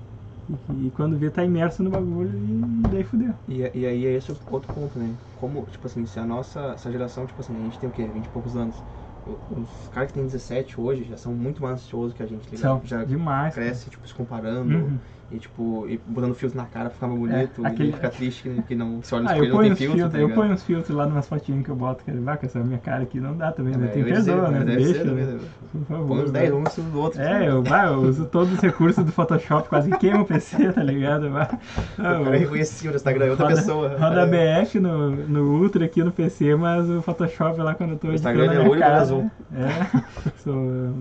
e, 0.82 0.90
quando 0.90 1.16
vê 1.16 1.30
tá 1.30 1.44
imerso 1.44 1.82
no 1.82 1.90
bagulho 1.90 2.36
e 2.36 2.82
daí 2.90 3.04
fudeu. 3.04 3.34
E, 3.48 3.58
e 3.60 3.86
aí 3.86 4.06
é 4.06 4.14
esse 4.14 4.30
outro 4.50 4.72
ponto, 4.74 4.98
né? 4.98 5.14
Como, 5.36 5.64
tipo 5.66 5.86
assim, 5.86 6.04
se 6.06 6.18
a 6.18 6.26
nossa 6.26 6.60
essa 6.74 6.90
geração, 6.90 7.26
tipo 7.26 7.40
assim, 7.40 7.54
a 7.56 7.60
gente 7.60 7.78
tem 7.78 7.88
o 7.88 7.92
quê? 7.92 8.04
20 8.04 8.26
e 8.26 8.28
poucos 8.30 8.56
anos. 8.56 8.82
Os 9.50 9.88
caras 9.88 10.08
que 10.10 10.14
têm 10.14 10.24
17 10.24 10.80
hoje 10.80 11.04
já 11.04 11.16
são 11.16 11.34
muito 11.34 11.62
mais 11.62 11.74
ansiosos 11.74 12.14
que 12.14 12.22
a 12.22 12.26
gente, 12.26 12.48
tá 12.48 12.56
ligado? 12.56 12.80
São 12.80 12.86
já 12.86 13.04
demais. 13.04 13.54
cara. 13.54 13.66
cresce, 13.66 13.90
tipo, 13.90 14.06
se 14.08 14.14
comparando 14.14 14.74
Uhum. 14.74 14.98
E, 15.32 15.38
tipo, 15.38 15.86
e 15.88 16.00
botando 16.06 16.34
filtros 16.34 16.54
na 16.60 16.66
cara, 16.68 16.90
ficar 16.90 17.06
mais 17.06 17.18
bonito. 17.20 17.64
É, 17.64 17.68
aquele- 17.68 17.90
E 17.90 17.92
fica 17.92 18.08
triste 18.08 18.42
que, 18.48 18.62
que 18.62 18.74
não 18.74 19.00
se 19.02 19.14
olha 19.14 19.22
no 19.24 19.28
Ah, 19.30 19.32
espelho 19.34 19.50
eu 19.50 19.54
não 19.54 19.62
tem 19.62 19.72
uns 19.72 19.78
filtro, 19.78 19.96
filtros, 19.98 20.12
tá 20.12 20.18
eu 20.18 20.34
ponho 20.34 20.52
uns 20.52 20.62
filtros 20.64 20.96
lá 20.96 21.06
nas 21.06 21.28
fotinhas 21.28 21.64
que 21.64 21.70
eu 21.70 21.76
boto, 21.76 22.04
cara, 22.04 22.20
vai 22.20 22.36
com 22.36 22.46
essa 22.46 22.58
minha 22.60 22.78
cara 22.78 23.02
aqui 23.04 23.20
não 23.20 23.36
dá 23.36 23.52
também, 23.52 23.76
né? 23.76 23.86
É, 23.86 23.88
Tem 23.90 24.02
eu 24.02 24.08
perdoa, 24.08 24.50
né? 24.50 24.64
Deixa, 24.64 24.92
ser, 24.94 25.04
né? 25.06 25.22
né? 25.24 25.38
Por 25.72 25.84
favor. 25.86 26.06
Põe 26.08 26.18
uns 26.24 26.30
vai. 26.30 26.40
10 26.42 26.52
um 26.54 26.62
em 26.62 26.70
cima 26.70 26.90
do 26.90 27.00
outro. 27.00 27.20
É, 27.22 27.48
eu, 27.48 27.62
vai, 27.62 27.86
eu 27.88 28.00
uso 28.00 28.24
todos 28.26 28.52
os 28.54 28.60
recursos 28.60 29.04
do 29.04 29.12
Photoshop, 29.12 29.68
quase 29.68 29.90
queimo 29.98 30.22
o 30.22 30.24
PC, 30.26 30.72
tá 30.72 30.82
ligado? 30.82 31.30
Vai. 31.30 31.48
O 31.98 32.02
cara 32.24 32.36
é 32.36 32.38
reconhecível 32.38 32.90
no 32.90 32.96
Instagram, 32.96 33.26
é 33.26 33.30
outra 33.30 33.46
roda, 33.46 33.56
pessoa. 33.56 33.88
Roda 33.98 34.36
É. 34.36 34.62
BF 34.64 34.80
no, 34.80 35.10
no 35.10 35.60
Ultra 35.62 35.84
aqui 35.84 36.02
no 36.02 36.10
PC, 36.10 36.56
mas 36.56 36.90
o 36.90 37.00
Photoshop 37.02 37.60
lá 37.60 37.74
quando 37.74 37.90
eu 37.90 37.98
tô 37.98 38.08
O 38.08 38.14
Instagram 38.14 38.52
é 38.52 38.58
olho 38.68 38.80
cara, 38.80 39.00
azul. 39.00 39.30
É, 39.54 40.00
sou... 40.42 40.94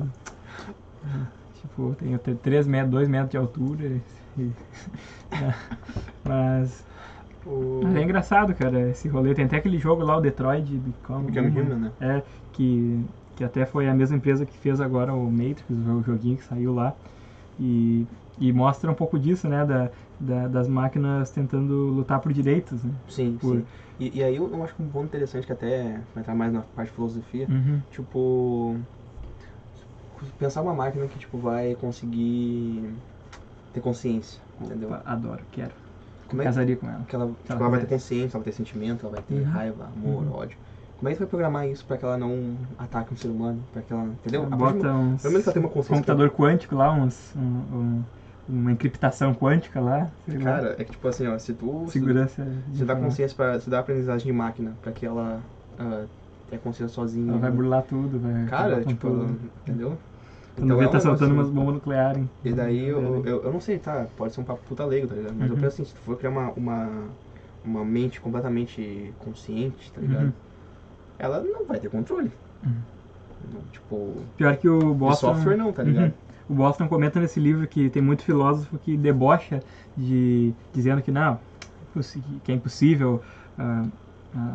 Tipo, 1.79 1.95
tenho 1.95 2.19
3 2.38 2.67
metros, 2.67 2.91
2 2.91 3.07
metros 3.07 3.31
de 3.31 3.38
altura 3.38 4.01
e... 4.38 4.51
é, 5.31 5.53
mas... 6.27 6.83
O... 7.45 7.83
Mas 7.83 7.95
é 7.95 8.03
engraçado, 8.03 8.53
cara, 8.53 8.89
esse 8.89 9.07
rolê. 9.07 9.33
Tem 9.33 9.45
até 9.45 9.57
aquele 9.57 9.77
jogo 9.79 10.03
lá, 10.03 10.17
o 10.17 10.21
Detroit 10.21 10.77
Become, 10.77 11.27
Become 11.27 11.50
Human, 11.50 11.63
Human, 11.63 11.79
né? 11.79 11.93
É, 12.00 12.24
que, 12.51 13.05
que 13.36 13.43
até 13.43 13.65
foi 13.65 13.88
a 13.88 13.93
mesma 13.93 14.17
empresa 14.17 14.45
que 14.45 14.57
fez 14.57 14.81
agora 14.81 15.13
o 15.13 15.31
Matrix, 15.31 15.69
o 15.69 16.03
joguinho 16.03 16.38
que 16.38 16.43
saiu 16.43 16.74
lá. 16.74 16.93
E, 17.59 18.05
e 18.39 18.51
mostra 18.53 18.89
um 18.91 18.95
pouco 18.95 19.19
disso, 19.19 19.48
né? 19.50 19.65
Da, 19.65 19.89
da- 20.19 20.48
das 20.48 20.67
máquinas 20.67 21.31
tentando 21.31 21.74
lutar 21.89 22.19
por 22.19 22.31
direitos, 22.33 22.83
né? 22.83 22.91
Sim, 23.07 23.38
Por- 23.39 23.57
sim. 23.57 23.65
E, 24.00 24.17
e 24.19 24.24
aí 24.24 24.36
eu, 24.36 24.50
eu 24.51 24.63
acho 24.63 24.75
que 24.75 24.81
um 24.81 24.89
ponto 24.89 25.07
interessante 25.07 25.45
que 25.45 25.51
até 25.51 26.00
vai 26.13 26.21
entrar 26.21 26.36
mais 26.36 26.53
na 26.53 26.62
parte 26.62 26.89
de 26.89 26.95
filosofia, 26.95 27.48
Uhum. 27.50 27.81
tipo 27.91 28.75
pensar 30.38 30.61
uma 30.61 30.73
máquina 30.73 31.07
que 31.07 31.19
tipo 31.19 31.39
vai 31.39 31.75
conseguir 31.75 33.01
ter 33.71 33.81
consciência, 33.81 34.41
entendeu? 34.59 34.89
Opa, 34.89 35.03
Adoro, 35.05 35.47
quero. 35.51 35.75
Como 36.27 36.41
é 36.41 36.45
Casaria 36.45 36.77
com 36.77 36.89
ela. 36.89 37.05
que 37.05 37.15
ela, 37.15 37.27
tipo, 37.35 37.51
ela 37.53 37.59
ela 37.61 37.69
vai 37.69 37.79
ter 37.81 37.88
consciência, 37.88 38.38
ela 38.38 38.43
vai 38.43 38.51
ter 38.51 38.57
sentimento, 38.57 39.05
ela 39.05 39.15
vai 39.15 39.23
ter 39.23 39.35
Uhum. 39.35 39.43
raiva, 39.43 39.85
amor, 39.88 40.25
Uhum. 40.25 40.31
ódio. 40.31 40.59
Como 40.97 41.09
é 41.09 41.11
que 41.13 41.17
tu 41.17 41.21
vai 41.21 41.27
programar 41.29 41.67
isso 41.67 41.85
pra 41.85 41.97
que 41.97 42.05
ela 42.05 42.17
não 42.17 42.61
ataque 42.77 43.13
um 43.13 43.15
ser 43.17 43.29
humano, 43.29 43.67
para 43.71 43.81
que 43.83 43.91
ela, 43.93 44.03
entendeu? 44.05 44.47
Partir 44.47 44.57
Bota 44.57 44.88
uns 44.93 45.21
pelo 45.21 45.31
menos 45.33 45.43
que 45.43 45.49
ela 45.49 45.53
tenha 45.53 45.65
uma 45.65 45.71
consciência. 45.73 46.03
computador 46.07 46.29
quântico 46.31 46.75
lá, 46.75 46.91
uns, 46.93 47.35
um- 47.35 47.99
um- 48.01 48.05
uma 48.47 48.71
encriptação 48.71 49.33
quântica 49.33 49.79
lá. 49.79 50.11
sei 50.27 50.39
lá. 50.39 50.53
Cara, 50.53 50.75
é 50.79 50.85
que 50.85 50.91
tipo 50.91 51.07
assim, 51.07 51.27
ó, 51.27 51.38
se 51.39 51.53
tu 51.55 51.89
se, 51.89 51.99
segurança. 51.99 52.45
se 52.71 52.85
dá 52.85 52.95
consciência 52.95 53.35
para 53.35 53.59
se 53.59 53.69
dá 53.69 53.79
aprendizagem 53.79 54.25
de 54.27 54.33
máquina 54.33 54.77
pra 54.81 54.91
que 54.93 55.05
ela 55.05 55.43
ah, 55.77 56.07
tenha 56.47 56.61
consciência 56.61 56.93
sozinha. 56.93 57.31
Ela 57.31 57.39
vai 57.39 57.51
burlar 57.51 57.83
tudo, 57.83 58.19
vai. 58.19 58.45
Cara, 58.45 58.83
tipo, 58.85 59.07
tudo. 59.09 59.51
entendeu? 59.61 59.99
Quando 60.60 60.66
Então 60.66 60.78
vê 60.78 60.86
é 60.86 60.88
um 60.88 60.92
tá 60.92 61.00
soltando 61.00 61.34
umas 61.34 61.50
bombas 61.50 61.75
nucleares. 61.75 62.28
E 62.44 62.54
daí 62.54 62.86
eu, 62.86 63.01
É. 63.25 63.30
eu, 63.30 63.44
eu 63.44 63.51
não 63.54 63.60
sei, 63.60 63.80
tá? 63.80 64.06
Pode 64.08 64.34
ser 64.34 64.42
um 64.42 64.46
papo 64.46 64.63
puta 64.63 64.86
leigo, 64.86 65.08
tá 65.08 65.16
ligado? 65.16 65.36
Mas 65.36 65.50
eu 65.50 65.56
Uhum. 65.56 65.62
penso 65.62 65.75
assim, 65.82 65.86
se 65.86 65.94
tu 65.94 66.00
for 66.01 66.18
criar 66.18 66.30
uma, 66.32 66.54
uma, 66.54 67.18
uma 67.63 67.86
mente 67.86 68.22
completamente 68.22 69.13
consciente, 69.18 69.92
tá 69.92 70.00
ligado? 70.01 70.28
Uhum. 70.28 70.34
Ela 71.20 71.44
não 71.44 71.66
vai 71.68 71.80
ter 71.80 71.89
controle. 71.89 72.32
Uhum. 72.66 72.86
Tipo, 73.72 74.28
Pior 74.38 74.58
que 74.58 74.68
o 74.70 74.94
Boston. 74.96 75.34
software 75.34 75.58
não, 75.58 75.74
tá 75.74 75.84
ligado? 75.84 76.13
Uhum. 76.13 76.34
O 76.48 76.56
Boston 76.56 76.88
comenta 76.88 77.20
nesse 77.20 77.39
livro 77.39 77.68
que 77.68 77.89
tem 77.89 78.01
muito 78.01 78.24
filósofo 78.24 78.78
que 78.80 78.98
debocha 78.98 79.63
de 79.96 80.56
dizendo 80.74 81.01
que 81.01 81.12
não, 81.12 81.39
que 82.44 82.51
é 82.51 82.56
impossível 82.56 83.22
ah, 83.58 83.89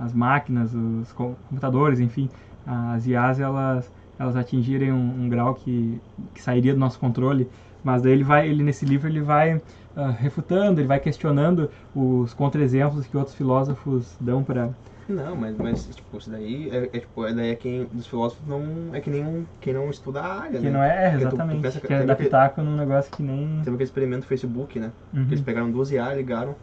as 0.04 0.12
máquinas, 0.12 0.74
os 0.74 1.12
co- 1.12 1.36
computadores, 1.44 2.00
enfim, 2.00 2.28
as 2.64 3.06
IAs 3.06 3.40
elas 3.40 3.92
elas 4.18 4.36
atingirem 4.36 4.92
um, 4.92 5.24
um 5.24 5.28
grau 5.28 5.54
que, 5.54 6.02
que 6.34 6.40
sairia 6.42 6.72
do 6.74 6.80
nosso 6.80 6.98
controle. 6.98 7.50
Mas 7.82 8.02
daí 8.02 8.12
ele 8.12 8.24
vai, 8.24 8.48
ele 8.48 8.62
nesse 8.62 8.84
livro 8.84 9.08
ele 9.08 9.20
vai 9.20 9.62
ah, 9.94 10.10
refutando, 10.10 10.80
ele 10.80 10.88
vai 10.88 10.98
questionando 11.00 11.70
os 11.94 12.32
contra-exemplos 12.32 13.06
que 13.06 13.16
outros 13.16 13.36
filósofos 13.36 14.16
dão 14.20 14.42
para 14.42 14.74
Não, 15.06 15.36
mas, 15.36 15.56
mas 15.58 15.86
tipo, 15.86 16.16
isso 16.16 16.30
daí 16.30 16.70
é, 16.70 16.96
é, 16.96 17.00
tipo, 17.00 17.26
é 17.26 17.32
daí 17.34 17.50
é 17.50 17.56
quem 17.56 17.84
dos 17.86 18.06
filósofos 18.06 18.46
não 18.46 18.94
é 18.94 19.00
que 19.00 19.10
nem 19.10 19.22
um, 19.24 19.46
quem 19.60 19.74
não 19.74 19.90
estuda 19.90 20.22
a 20.22 20.40
área, 20.40 20.58
que 20.58 20.64
né? 20.64 20.70
não 20.70 20.82
é, 20.82 21.04
é, 21.04 21.10
Porque 21.10 21.24
tu- 21.24 21.30
tu 21.30 21.36
exatamente, 21.36 21.62
pensa 21.62 21.80
que- 21.80 21.92
é 21.92 22.04
dar 22.06 22.12
aquele- 22.14 22.28
pitaco 22.28 22.62
num 22.62 22.76
negócio 22.76 23.12
que 23.12 23.22
nem 23.22 23.58
Teve 23.62 23.70
aquele 23.76 23.82
experimento 23.84 24.22
do 24.22 24.28
Facebook, 24.28 24.80
né? 24.80 24.92
Uhum. 25.12 25.26
Que 25.26 25.34
eles 25.34 25.44
pegaram 25.44 25.70
duas 25.70 25.90
IA, 25.90 26.14
ligaram, 26.14 26.56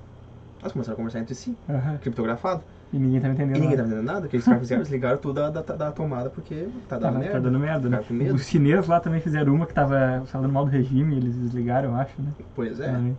elas 0.61 0.73
começaram 0.73 0.95
a 0.95 0.97
conversar 0.97 1.19
entre 1.19 1.35
si, 1.35 1.57
Aham. 1.69 1.97
criptografado. 1.99 2.63
E 2.93 2.99
ninguém 2.99 3.21
tá 3.21 3.27
me 3.29 3.33
entendendo. 3.35 3.55
E 3.55 3.59
ninguém 3.61 3.77
nada. 3.77 3.83
tá 3.83 3.87
entendendo 3.95 4.05
nada, 4.05 4.27
que 4.27 4.35
eles 4.35 4.45
caras 4.45 4.59
fizeram, 4.61 4.81
eles 4.81 4.91
ligaram 4.91 5.17
tudo 5.17 5.35
da, 5.35 5.49
da, 5.49 5.61
da 5.61 5.91
tomada 5.91 6.29
porque 6.29 6.67
tá 6.89 6.97
dando 6.97 7.01
Tava- 7.13 7.19
merda. 7.19 7.33
Tá 7.33 7.39
dando 7.39 7.59
merda, 7.59 7.89
né? 7.89 8.03
Medo. 8.09 8.35
Os 8.35 8.45
chineses 8.47 8.87
lá 8.87 8.99
também 8.99 9.21
fizeram 9.21 9.53
uma 9.55 9.65
que 9.65 9.73
tava 9.73 10.23
falando 10.25 10.51
mal 10.51 10.65
do 10.65 10.71
regime, 10.71 11.15
eles 11.15 11.33
desligaram, 11.35 11.89
eu 11.91 11.95
acho, 11.95 12.21
né? 12.21 12.31
Pois 12.53 12.79
é. 12.81 12.91
Também. 12.91 13.17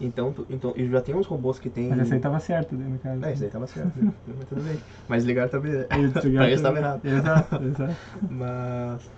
Então, 0.00 0.32
tu- 0.32 0.46
então, 0.50 0.72
e 0.74 0.88
já 0.88 1.00
tem 1.00 1.14
uns 1.14 1.26
robôs 1.26 1.58
que 1.60 1.68
tem. 1.70 1.90
Mas 1.90 1.98
essa 2.00 2.14
aí 2.14 2.20
tava 2.20 2.40
certa, 2.40 2.74
né, 2.74 2.86
no 2.88 2.98
caso. 2.98 3.24
É, 3.24 3.32
isso 3.34 3.44
aí 3.44 3.50
tava 3.50 3.66
certo, 3.66 3.92
né? 4.02 4.12
Mas 4.26 4.48
tudo 4.48 4.62
bem. 4.62 4.78
Mas 5.08 5.24
ligaram 5.24 5.48
também. 5.50 5.72
né? 5.72 5.84
Pra 5.84 5.96
desligaram 5.98 6.46
eles 6.48 6.60
tava 6.62 6.74
também. 6.76 6.90
errado. 6.90 7.04
Exato, 7.06 7.64
exato. 7.64 7.96
Mas. 8.30 9.10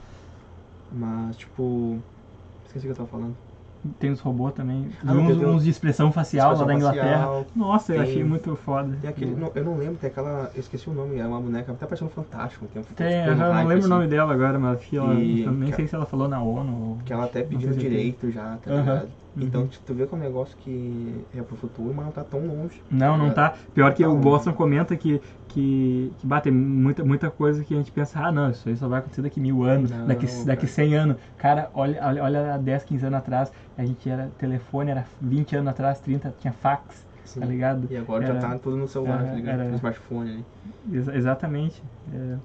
Mas, 0.92 1.36
tipo. 1.36 1.98
Esqueci 2.66 2.86
o 2.86 2.88
que 2.88 2.92
eu 2.92 2.96
tava 2.96 3.08
falando. 3.08 3.36
Tem 3.98 4.10
uns 4.10 4.20
robôs 4.20 4.54
também. 4.54 4.88
Ah, 5.04 5.12
não, 5.12 5.26
uns, 5.26 5.36
uns 5.36 5.64
de 5.64 5.70
expressão 5.70 6.10
facial 6.10 6.52
Expressão 6.52 6.66
lá 6.66 6.72
da 6.72 6.78
Inglaterra. 6.78 7.18
facial, 7.18 7.46
Nossa, 7.54 7.92
eu 7.92 8.00
tem- 8.02 8.10
achei 8.10 8.24
muito 8.24 8.56
foda. 8.56 8.96
Tem 9.00 9.10
aquele. 9.10 9.34
não, 9.34 9.50
eu 9.54 9.64
não 9.64 9.76
lembro, 9.76 9.96
tem 9.96 10.08
aquela. 10.08 10.50
Eu 10.54 10.60
esqueci 10.60 10.88
o 10.88 10.94
nome, 10.94 11.18
é 11.18 11.26
uma 11.26 11.40
boneca, 11.40 11.72
até 11.72 11.84
parecendo 11.86 12.10
fantástico. 12.10 12.66
Tem, 12.72 12.80
um- 12.80 12.84
Tem, 12.94 13.26
eu 13.26 13.36
não 13.36 13.52
hype, 13.52 13.66
lembro 13.66 13.78
assim, 13.78 13.86
o 13.86 13.90
nome 13.90 14.06
dela 14.06 14.32
agora, 14.32 14.58
mas 14.58 14.80
que 14.80 14.96
ela, 14.96 15.14
E- 15.14 15.42
eu 15.42 15.52
nem 15.52 15.68
que- 15.70 15.76
sei 15.76 15.86
se 15.86 15.94
ela 15.94 16.06
falou 16.06 16.28
na 16.28 16.42
ONU. 16.42 16.98
Que 17.04 17.12
ela 17.12 17.24
até 17.26 17.44
se 17.44 17.54
direito 17.56 18.30
já, 18.30 18.56
tá 18.62 18.70
ligado? 18.74 19.08
Então, 19.36 19.62
Uhum. 19.62 19.68
tu 19.84 19.94
vê 19.94 20.06
que 20.06 20.14
é 20.14 20.16
um 20.16 20.20
negócio 20.20 20.56
que 20.58 21.24
é 21.34 21.42
pro 21.42 21.56
futuro, 21.56 21.92
mas 21.92 22.04
não 22.04 22.12
tá 22.12 22.22
tão 22.22 22.40
longe. 22.46 22.80
Não, 22.90 23.16
não 23.18 23.28
ligado? 23.28 23.34
tá. 23.52 23.54
Pior 23.74 23.92
que 23.92 24.02
Tá 24.04 24.08
o 24.08 24.12
longe. 24.12 24.22
Boston 24.22 24.52
comenta 24.52 24.96
que, 24.96 25.20
que, 25.48 26.12
que 26.18 26.26
bate 26.26 26.50
muita, 26.52 27.04
muita 27.04 27.30
coisa 27.30 27.64
que 27.64 27.74
a 27.74 27.76
gente 27.76 27.90
pensa, 27.90 28.20
ah 28.20 28.30
não, 28.30 28.50
isso 28.50 28.68
aí 28.68 28.76
só 28.76 28.86
vai 28.86 29.00
acontecer 29.00 29.22
daqui 29.22 29.40
mil 29.40 29.64
anos, 29.64 29.90
Não, 29.90 30.06
daqui, 30.06 30.26
cara. 30.26 30.44
daqui 30.44 30.66
100 30.68 30.94
anos. 30.94 31.16
Cara, 31.36 31.68
olha, 31.74 31.98
olha, 32.02 32.54
há 32.54 32.58
10, 32.58 32.84
15 32.84 33.06
anos 33.06 33.18
atrás, 33.18 33.52
a 33.76 33.84
gente 33.84 34.08
era 34.08 34.30
telefone, 34.38 34.90
era 34.92 35.04
20 35.20 35.56
anos 35.56 35.68
atrás, 35.70 35.98
30, 36.00 36.32
tinha 36.38 36.52
fax, 36.52 37.04
Sim. 37.24 37.40
tá 37.40 37.46
ligado? 37.46 37.88
E 37.90 37.96
agora 37.96 38.24
Era- 38.24 38.40
já 38.40 38.48
tá 38.50 38.58
tudo 38.58 38.76
no 38.76 38.86
celular, 38.86 39.18
era- 39.20 39.28
tá 39.30 39.34
ligado? 39.34 39.60
era- 39.60 39.68
No 39.70 39.74
smartphone 39.76 40.30
ali. 40.30 40.44
Exa- 40.92 41.16
exatamente. 41.16 41.82
É, 42.12 42.36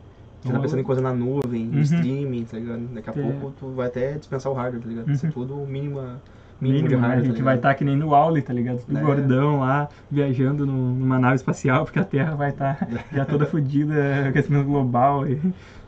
Você 0.42 0.54
tá 0.54 0.60
pensando 0.62 0.80
em 0.80 0.84
coisa 0.84 1.02
na 1.02 1.14
nuvem, 1.14 1.66
no 1.66 1.76
Uhum. 1.76 1.82
streaming, 1.82 2.46
tá 2.46 2.58
ligado? 2.58 2.80
Daqui 2.94 3.10
a 3.10 3.14
É. 3.14 3.32
pouco 3.32 3.54
tu 3.60 3.68
vai 3.74 3.88
até 3.88 4.14
dispensar 4.14 4.50
o 4.52 4.56
hardware, 4.56 4.82
tá 4.82 4.88
ligado? 4.88 5.06
Vai 5.08 5.16
ser 5.16 5.26
Uhum. 5.28 5.32
tudo 5.34 5.56
mínima, 5.68 6.22
mínimo, 6.60 6.82
mínimo, 6.82 7.08
né? 7.08 7.16
hardware, 7.16 7.20
A 7.20 7.24
gente 7.24 7.38
tá 7.38 7.44
vai 7.44 7.56
estar 7.56 7.76
que 7.76 7.84
nem 7.86 7.96
no 7.96 8.10
Wally, 8.10 8.42
tá 8.42 8.54
ligado? 8.54 8.84
Tudo 8.86 8.98
É. 8.98 9.02
gordão 9.02 9.60
lá, 9.60 9.90
viajando 10.10 10.66
num- 10.66 10.96
numa 10.96 11.20
nave 11.20 11.36
espacial, 11.36 11.86
porque 11.86 12.00
a 12.00 12.06
Terra 12.06 12.36
vai 12.36 12.50
estar 12.52 12.78
já 13.12 13.26
toda 13.26 13.46
fodida, 13.46 14.28
aquecimento 14.30 14.66
global 14.68 15.28
e 15.28 15.38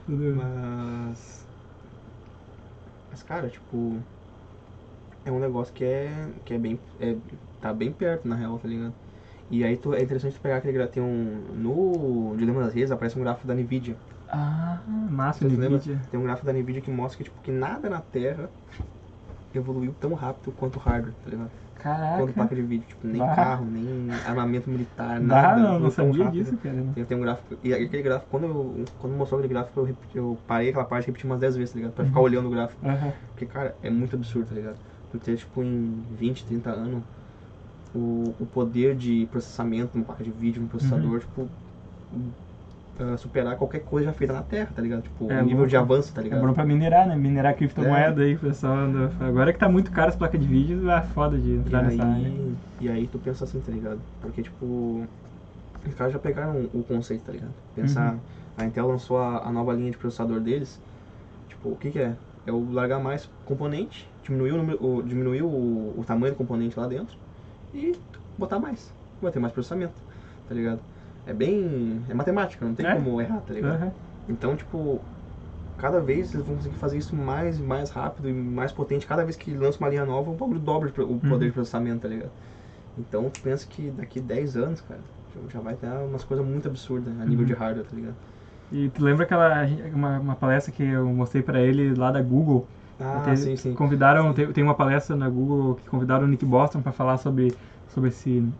tudo. 0.05 0.35
Mas. 0.35 1.47
Mas, 3.09 3.23
cara, 3.23 3.49
tipo. 3.49 4.03
É 5.23 5.31
um 5.31 5.39
negócio 5.39 5.73
que 5.73 5.83
é. 5.83 6.09
que 6.45 6.53
é 6.53 6.57
bem. 6.57 6.79
É, 6.99 7.15
tá 7.59 7.73
bem 7.73 7.91
perto, 7.93 8.27
na 8.27 8.35
real, 8.35 8.57
tá 8.59 8.67
ligado? 8.67 8.95
E 9.49 9.63
aí 9.63 9.77
tu, 9.77 9.93
é 9.93 10.01
interessante 10.01 10.39
pegar 10.39 10.57
aquele 10.57 10.73
gráfico. 10.73 10.95
Tem 10.95 11.03
um. 11.03 11.53
No 11.55 12.35
Dilema 12.37 12.61
das 12.63 12.73
Redes 12.73 12.91
aparece 12.91 13.17
um 13.17 13.21
gráfico 13.21 13.47
da 13.47 13.55
Nvidia. 13.55 13.97
Ah, 14.27 14.83
massa, 15.09 15.45
Você 15.45 15.55
lembra? 15.57 15.79
Nvidia. 15.79 16.01
Tem 16.09 16.19
um 16.19 16.23
gráfico 16.23 16.45
da 16.45 16.53
Nvidia 16.53 16.81
que 16.81 16.91
mostra 16.91 17.17
que, 17.17 17.23
tipo, 17.25 17.41
que 17.41 17.51
nada 17.51 17.89
na 17.89 18.01
Terra 18.01 18.49
evoluiu 19.57 19.93
tão 19.95 20.13
rápido 20.13 20.51
quanto 20.53 20.77
o 20.77 20.79
hardware, 20.79 21.15
tá 21.21 21.29
ligado? 21.29 21.51
Caraca. 21.75 22.17
Quanto 22.17 22.33
placa 22.33 22.55
de 22.55 22.61
vídeo, 22.63 22.87
tipo, 22.87 23.07
nem 23.07 23.19
Bah. 23.19 23.35
carro, 23.35 23.65
nem 23.65 24.09
armamento 24.25 24.69
militar, 24.69 25.19
Ah, 25.19 25.23
nada. 25.23 25.61
não, 25.61 25.79
não 25.79 25.91
tão 25.91 26.11
sabia 26.11 26.25
rápido. 26.25 26.43
disso, 26.43 26.57
cara. 26.57 26.73
né? 26.83 26.93
Tem, 26.93 27.05
tem 27.05 27.17
um 27.17 27.21
gráfico, 27.21 27.57
e 27.63 27.73
aquele 27.73 28.01
gráfico, 28.03 28.29
quando, 28.29 28.45
eu, 28.47 28.85
quando 28.97 29.15
mostrou 29.15 29.39
aquele 29.39 29.53
gráfico, 29.53 29.79
eu, 29.79 29.83
repeti- 29.85 30.17
eu 30.17 30.43
parei 30.45 30.69
aquela 30.69 30.85
parte 30.85 31.05
e 31.05 31.07
repeti 31.07 31.25
umas 31.25 31.39
10 31.39 31.55
vezes, 31.55 31.71
tá 31.73 31.77
ligado? 31.79 31.93
Pra 31.93 32.05
ficar 32.05 32.19
Uhum. 32.19 32.25
olhando 32.25 32.47
o 32.47 32.51
gráfico. 32.51 32.85
Aham. 32.85 33.13
Porque, 33.33 33.45
cara, 33.45 33.77
é 33.81 33.89
muito 33.89 34.15
absurdo, 34.15 34.49
tá 34.49 34.55
ligado? 34.55 34.79
Tu 35.09 35.19
ter, 35.19 35.37
tipo, 35.37 35.63
em 35.63 36.03
20, 36.09 36.45
30 36.45 36.71
anos, 36.71 37.03
o, 37.93 38.35
o 38.43 38.47
poder 38.47 38.95
de 38.95 39.27
processamento 39.27 39.95
numa 39.97 40.05
placa 40.05 40.23
de 40.23 40.31
vídeo, 40.31 40.61
num 40.61 40.67
processador, 40.67 41.13
Uhum. 41.13 41.19
tipo, 41.21 41.51
superar 43.17 43.57
qualquer 43.57 43.81
coisa 43.81 44.07
já 44.07 44.13
feita 44.13 44.33
na 44.33 44.43
Terra, 44.43 44.71
tá 44.73 44.81
ligado? 44.81 45.03
Tipo, 45.03 45.25
É 45.27 45.41
o 45.41 45.45
nível 45.45 45.65
bom 45.65 45.67
de 45.67 45.75
avanço, 45.77 46.13
tá 46.13 46.21
É 46.21 46.23
ligado? 46.25 46.41
bom 46.47 46.53
pra 46.53 46.65
minerar, 46.65 47.07
né? 47.07 47.15
Minerar 47.15 47.55
criptomoeda 47.55 48.21
aí, 48.23 48.37
pessoal. 48.37 48.73
anda- 48.77 49.11
Agora 49.25 49.51
que 49.53 49.59
tá 49.59 49.69
muito 49.69 49.91
caro 49.91 50.09
as 50.09 50.15
placas 50.15 50.39
de 50.39 50.47
vídeo, 50.47 50.89
é 50.89 51.01
foda 51.01 51.37
de 51.39 51.51
E 51.65 51.69
entrar 51.69 51.83
nessa 51.83 52.03
área. 52.05 52.27
aí, 52.27 52.57
e 52.79 52.89
aí 52.89 53.07
tu 53.07 53.19
pensa 53.19 53.43
assim, 53.43 53.61
tá 53.61 53.71
ligado? 53.71 54.03
Porque, 54.19 54.41
tipo, 54.43 55.07
os 55.87 55.93
caras 55.95 56.13
já 56.13 56.19
pegaram 56.19 56.65
o 56.73 56.83
conceito, 56.83 57.25
tá 57.25 57.31
ligado? 57.31 57.55
Pensar, 57.75 58.15
Uhum. 58.15 58.21
a 58.57 58.65
Intel 58.65 58.87
lançou 58.87 59.17
a, 59.17 59.47
a 59.47 59.51
nova 59.51 59.73
linha 59.73 59.91
de 59.91 59.97
processador 59.97 60.41
deles, 60.41 60.81
tipo, 61.49 61.71
o 61.71 61.77
que 61.77 61.91
que 61.91 61.99
é? 61.99 62.17
É 62.45 62.51
o 62.51 62.71
largar 62.71 62.99
mais 62.99 63.29
componente, 63.45 64.07
diminuir 64.23 64.53
o, 64.53 64.57
número, 64.57 64.83
o, 64.85 65.03
diminuir 65.03 65.43
o, 65.43 65.99
o 65.99 66.05
tamanho 66.05 66.33
do 66.33 66.37
componente 66.37 66.79
lá 66.79 66.87
dentro 66.87 67.17
e 67.73 67.93
botar 68.37 68.59
mais. 68.59 68.93
Vai 69.21 69.31
ter 69.31 69.39
mais 69.39 69.53
processamento, 69.53 69.95
tá 70.47 70.55
ligado? 70.55 70.81
É 71.25 71.33
bem... 71.33 72.05
é 72.09 72.13
matemática, 72.13 72.65
não 72.65 72.75
tem 72.75 72.85
É. 72.85 72.89
como 72.89 73.19
errar, 73.21 73.41
tá 73.41 73.53
ligado? 73.53 73.75
Aham. 73.75 73.93
Então, 74.27 74.55
tipo, 74.55 75.07
cada 75.77 76.01
vez 76.01 76.33
eles 76.33 76.45
vão 76.45 76.55
conseguir 76.57 76.75
fazer 76.77 76.97
isso 76.97 77.15
mais 77.15 77.59
e 77.59 77.63
mais 77.63 77.89
rápido 77.91 78.29
e 78.29 78.33
mais 78.33 78.71
potente. 78.73 79.07
Cada 79.07 79.23
vez 79.25 79.37
que 79.37 79.53
lança 79.55 79.79
uma 79.79 79.89
linha 79.89 80.05
nova, 80.05 80.31
o 80.31 80.35
bagulho 80.35 80.59
dobra 80.59 80.91
o 81.05 81.21
Uhum. 81.23 81.29
poder 81.29 81.47
de 81.47 81.53
processamento, 81.53 82.01
tá 82.03 82.07
ligado? 82.09 82.33
Então, 82.97 83.29
tu 83.31 83.41
pensa 83.41 83.67
que 83.67 83.91
daqui 83.91 84.21
10 84.21 84.57
anos, 84.57 84.81
cara, 84.81 85.05
já- 85.49 85.61
vai 85.61 85.77
ter 85.77 85.87
umas 85.89 86.23
coisas 86.25 86.45
muito 86.45 86.67
absurdas 86.69 87.17
a 87.19 87.25
nível 87.25 87.45
Uhum. 87.45 87.45
de 87.45 87.53
hardware, 87.53 87.87
tá 87.87 87.95
ligado? 87.95 88.19
E 88.69 88.89
tu 88.89 89.03
lembra 89.03 89.25
aquela 89.25 89.65
uma, 89.93 90.19
uma 90.19 90.35
palestra 90.35 90.71
que 90.71 90.81
eu 90.83 91.05
mostrei 91.13 91.43
pra 91.43 91.61
ele 91.61 91.93
lá 91.93 92.11
da 92.11 92.21
Google? 92.21 92.71
Ah, 92.99 93.35
sim, 93.35 93.57
sim. 93.57 93.77
Convidaram, 93.77 94.33
tem, 94.33 94.51
tem 94.53 94.63
uma 94.63 94.75
palestra 94.75 95.15
na 95.15 95.29
Google 95.29 95.75
que 95.75 95.85
convidaram 95.85 96.25
o 96.25 96.27
Nick 96.27 96.45
Boston 96.45 96.81
para 96.81 96.91
falar 96.93 97.17
sobre, 97.17 97.57
sobre 97.87 98.09
esse 98.09 98.53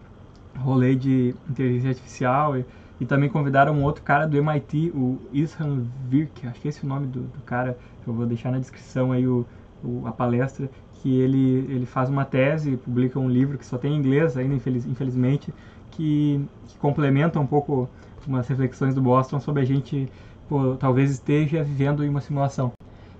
rolê 0.58 0.96
de 0.96 1.36
inteligência 1.50 1.90
artificial 1.90 2.58
e, 2.58 2.66
e 3.00 3.06
também 3.06 3.30
convidaram 3.30 3.74
um 3.74 3.84
outro 3.84 4.04
cara 4.04 4.28
do 4.28 4.38
MIT, 4.38 4.92
o 4.94 5.22
Ishan 5.32 5.88
Virk, 6.08 6.48
acho 6.48 6.60
que 6.62 6.68
esse 6.68 6.84
é 6.84 6.86
o 6.86 6.90
nome 6.90 7.08
do, 7.08 7.22
do 7.24 7.42
cara, 7.42 7.78
eu 8.06 8.14
vou 8.14 8.26
deixar 8.26 8.52
na 8.52 8.60
descrição 8.60 9.12
aí 9.12 9.28
o, 9.28 9.48
o- 9.84 10.06
a 10.06 10.12
palestra, 10.12 10.70
que 10.94 11.20
ele, 11.20 11.66
ele 11.70 11.86
faz 11.86 12.10
uma 12.10 12.26
tese, 12.26 12.78
publica 12.78 13.20
um 13.20 13.30
livro 13.30 13.58
que 13.58 13.66
só 13.66 13.78
tem 13.78 13.94
em 13.94 13.98
inglês 13.98 14.38
ainda, 14.38 14.54
infeliz, 14.54 14.86
infelizmente, 14.86 15.54
que, 15.90 16.48
que 16.68 16.78
complementa 16.78 17.40
um 17.40 17.48
pouco 17.48 17.90
umas 18.28 18.48
reflexões 18.48 18.94
do 18.94 19.02
Boston 19.02 19.40
sobre 19.40 19.64
a 19.64 19.66
gente, 19.66 20.08
pô, 20.48 20.76
talvez 20.78 21.10
esteja 21.12 21.64
vivendo 21.64 22.04
em 22.04 22.10
uma 22.10 22.22
simulação. 22.22 22.72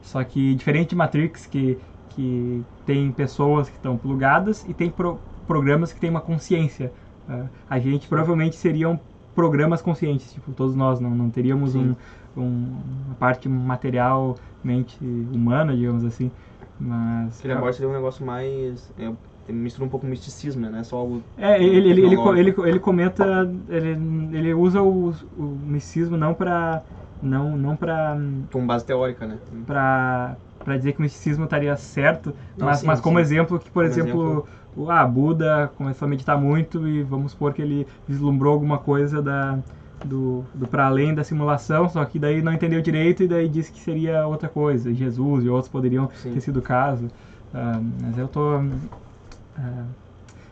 Só 0.02 0.24
que 0.24 0.56
diferente 0.56 0.90
de 0.92 0.96
Matrix, 0.96 1.46
que, 1.48 1.80
que 2.10 2.66
tem 2.86 3.12
pessoas 3.12 3.70
que 3.70 3.76
estão 3.76 3.98
plugadas 3.98 4.64
e 4.66 4.74
tem 4.74 4.90
pro- 4.90 5.22
programas 5.46 5.94
que 5.94 6.00
têm 6.00 6.10
uma 6.10 6.22
consciência. 6.22 6.94
Ah, 7.28 7.50
a 7.68 7.80
gente 7.80 8.08
provavelmente 8.08 8.56
seriam 8.56 9.00
programas 9.34 9.82
conscientes, 9.82 10.32
tipo, 10.34 10.54
todos 10.54 10.76
nós 10.76 11.00
não, 11.00 11.12
não 11.16 11.32
teríamos 11.32 11.76
um, 11.76 11.96
um- 12.36 12.82
uma 13.06 13.16
parte 13.16 13.48
materialmente 13.50 15.04
humana, 15.04 15.76
digamos 15.76 16.04
assim. 16.04 16.32
Mas. 16.78 17.44
Ele 17.44 17.54
agora 17.54 17.74
seria 17.74 17.90
um 17.90 17.94
negócio 17.94 18.26
mais. 18.26 18.92
É, 18.98 19.52
mistura 19.52 19.86
um 19.88 19.90
pouco 19.90 20.06
o 20.06 20.10
misticismo, 20.10 20.70
né? 20.70 20.80
É 20.80 20.84
só 20.84 20.98
algo. 20.98 21.24
É, 21.36 21.62
ele, 21.64 21.90
ele, 21.90 22.02
ele, 22.06 22.16
ele, 22.40 22.56
ele 22.70 22.80
comenta, 22.80 23.24
ele, 23.70 23.90
ele 24.38 24.54
usa 24.54 24.82
o, 24.82 25.10
o 25.32 25.44
misticismo 25.60 26.18
não 26.18 26.34
para 26.36 26.84
não, 27.22 27.58
não 27.58 27.76
para 27.76 28.16
com 28.52 28.66
base 28.68 28.86
teórica, 28.86 29.26
né? 29.28 29.40
para 29.66 30.40
para 30.64 30.78
dizer 30.78 30.94
que 30.94 31.00
o 31.00 31.02
misticismo 31.02 31.46
estaria 31.46 31.76
certo, 31.76 32.36
Não, 32.56 32.74
mas, 32.74 32.84
sim, 32.84 32.84
mas 32.84 33.02
como 33.02 33.20
sim. 33.20 33.20
exemplo 33.20 33.60
que, 33.60 33.72
por 33.72 33.84
Como 33.84 33.98
exemplo, 33.98 34.42
o 34.42 34.46
ah, 34.90 35.06
Buda 35.06 35.72
começou 35.78 36.06
a 36.06 36.10
meditar 36.10 36.38
muito 36.40 36.88
e 36.88 37.04
vamos 37.04 37.34
supor 37.34 37.54
que 37.54 37.62
ele 37.62 37.86
vislumbrou 38.08 38.54
alguma 38.54 38.78
coisa 38.78 39.22
da, 39.22 39.58
do, 40.04 40.44
do 40.54 40.68
para 40.68 40.86
além 40.88 41.14
da 41.14 41.24
simulação, 41.24 41.90
só 41.90 42.04
que 42.06 42.18
daí 42.18 42.42
não 42.42 42.54
entendeu 42.54 42.82
direito 42.82 43.24
e 43.24 43.28
daí 43.28 43.48
disse 43.48 43.72
que 43.72 43.80
seria 43.80 44.26
outra 44.26 44.48
coisa, 44.48 44.94
Jesus 44.94 45.44
e 45.44 45.50
outros 45.50 45.72
poderiam 45.72 46.10
Sim. 46.16 46.34
ter 46.34 46.42
sido 46.42 46.58
o 46.58 46.62
caso. 46.62 47.08
Ah, 47.54 47.80
mas 48.02 48.18
eu 48.18 48.28
tô. 48.28 48.62
ah, 49.58 49.86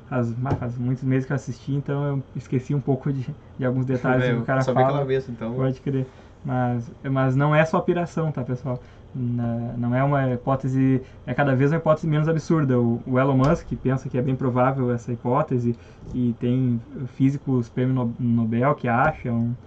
faz, 0.09 0.33
faz 0.59 0.77
muitos 0.77 1.03
meses 1.03 1.25
que 1.25 1.31
eu 1.31 1.35
assisti, 1.35 1.73
então 1.73 2.03
eu 2.03 2.23
esqueci 2.35 2.75
um 2.75 2.81
pouco 2.81 3.11
de, 3.11 3.25
de 3.57 3.65
alguns 3.65 3.85
detalhes 3.85 4.25
É, 4.27 4.33
que 4.33 4.39
o 4.39 4.43
cara 4.43 4.63
fala. 4.63 5.05
vez, 5.05 5.29
então. 5.29 5.53
Pode 5.53 5.79
crer. 5.79 6.05
Mas, 6.43 6.89
mas 7.03 7.35
não 7.35 7.53
é 7.53 7.65
só 7.65 7.81
piração, 7.81 8.31
tá, 8.31 8.43
pessoal? 8.43 8.79
Na- 9.13 9.75
não 9.77 9.93
é 9.95 10.03
uma 10.03 10.31
hipótese. 10.33 11.03
É 11.25 11.33
cada 11.33 11.55
vez 11.55 11.71
uma 11.71 11.77
hipótese 11.77 12.07
menos 12.07 12.27
absurda. 12.27 12.79
O, 12.79 13.01
o 13.05 13.19
Elon 13.19 13.35
Musk 13.37 13.71
pensa 13.81 14.09
que 14.09 14.17
é 14.17 14.21
bem 14.21 14.35
provável 14.35 14.91
essa 14.91 15.11
hipótese, 15.13 15.77
e 16.13 16.33
tem 16.35 16.83
físicos 17.07 17.69
prêmio 17.69 17.93
No- 17.95 18.15
Nobel 18.19 18.75
que 18.75 18.87
acham. 18.87 19.57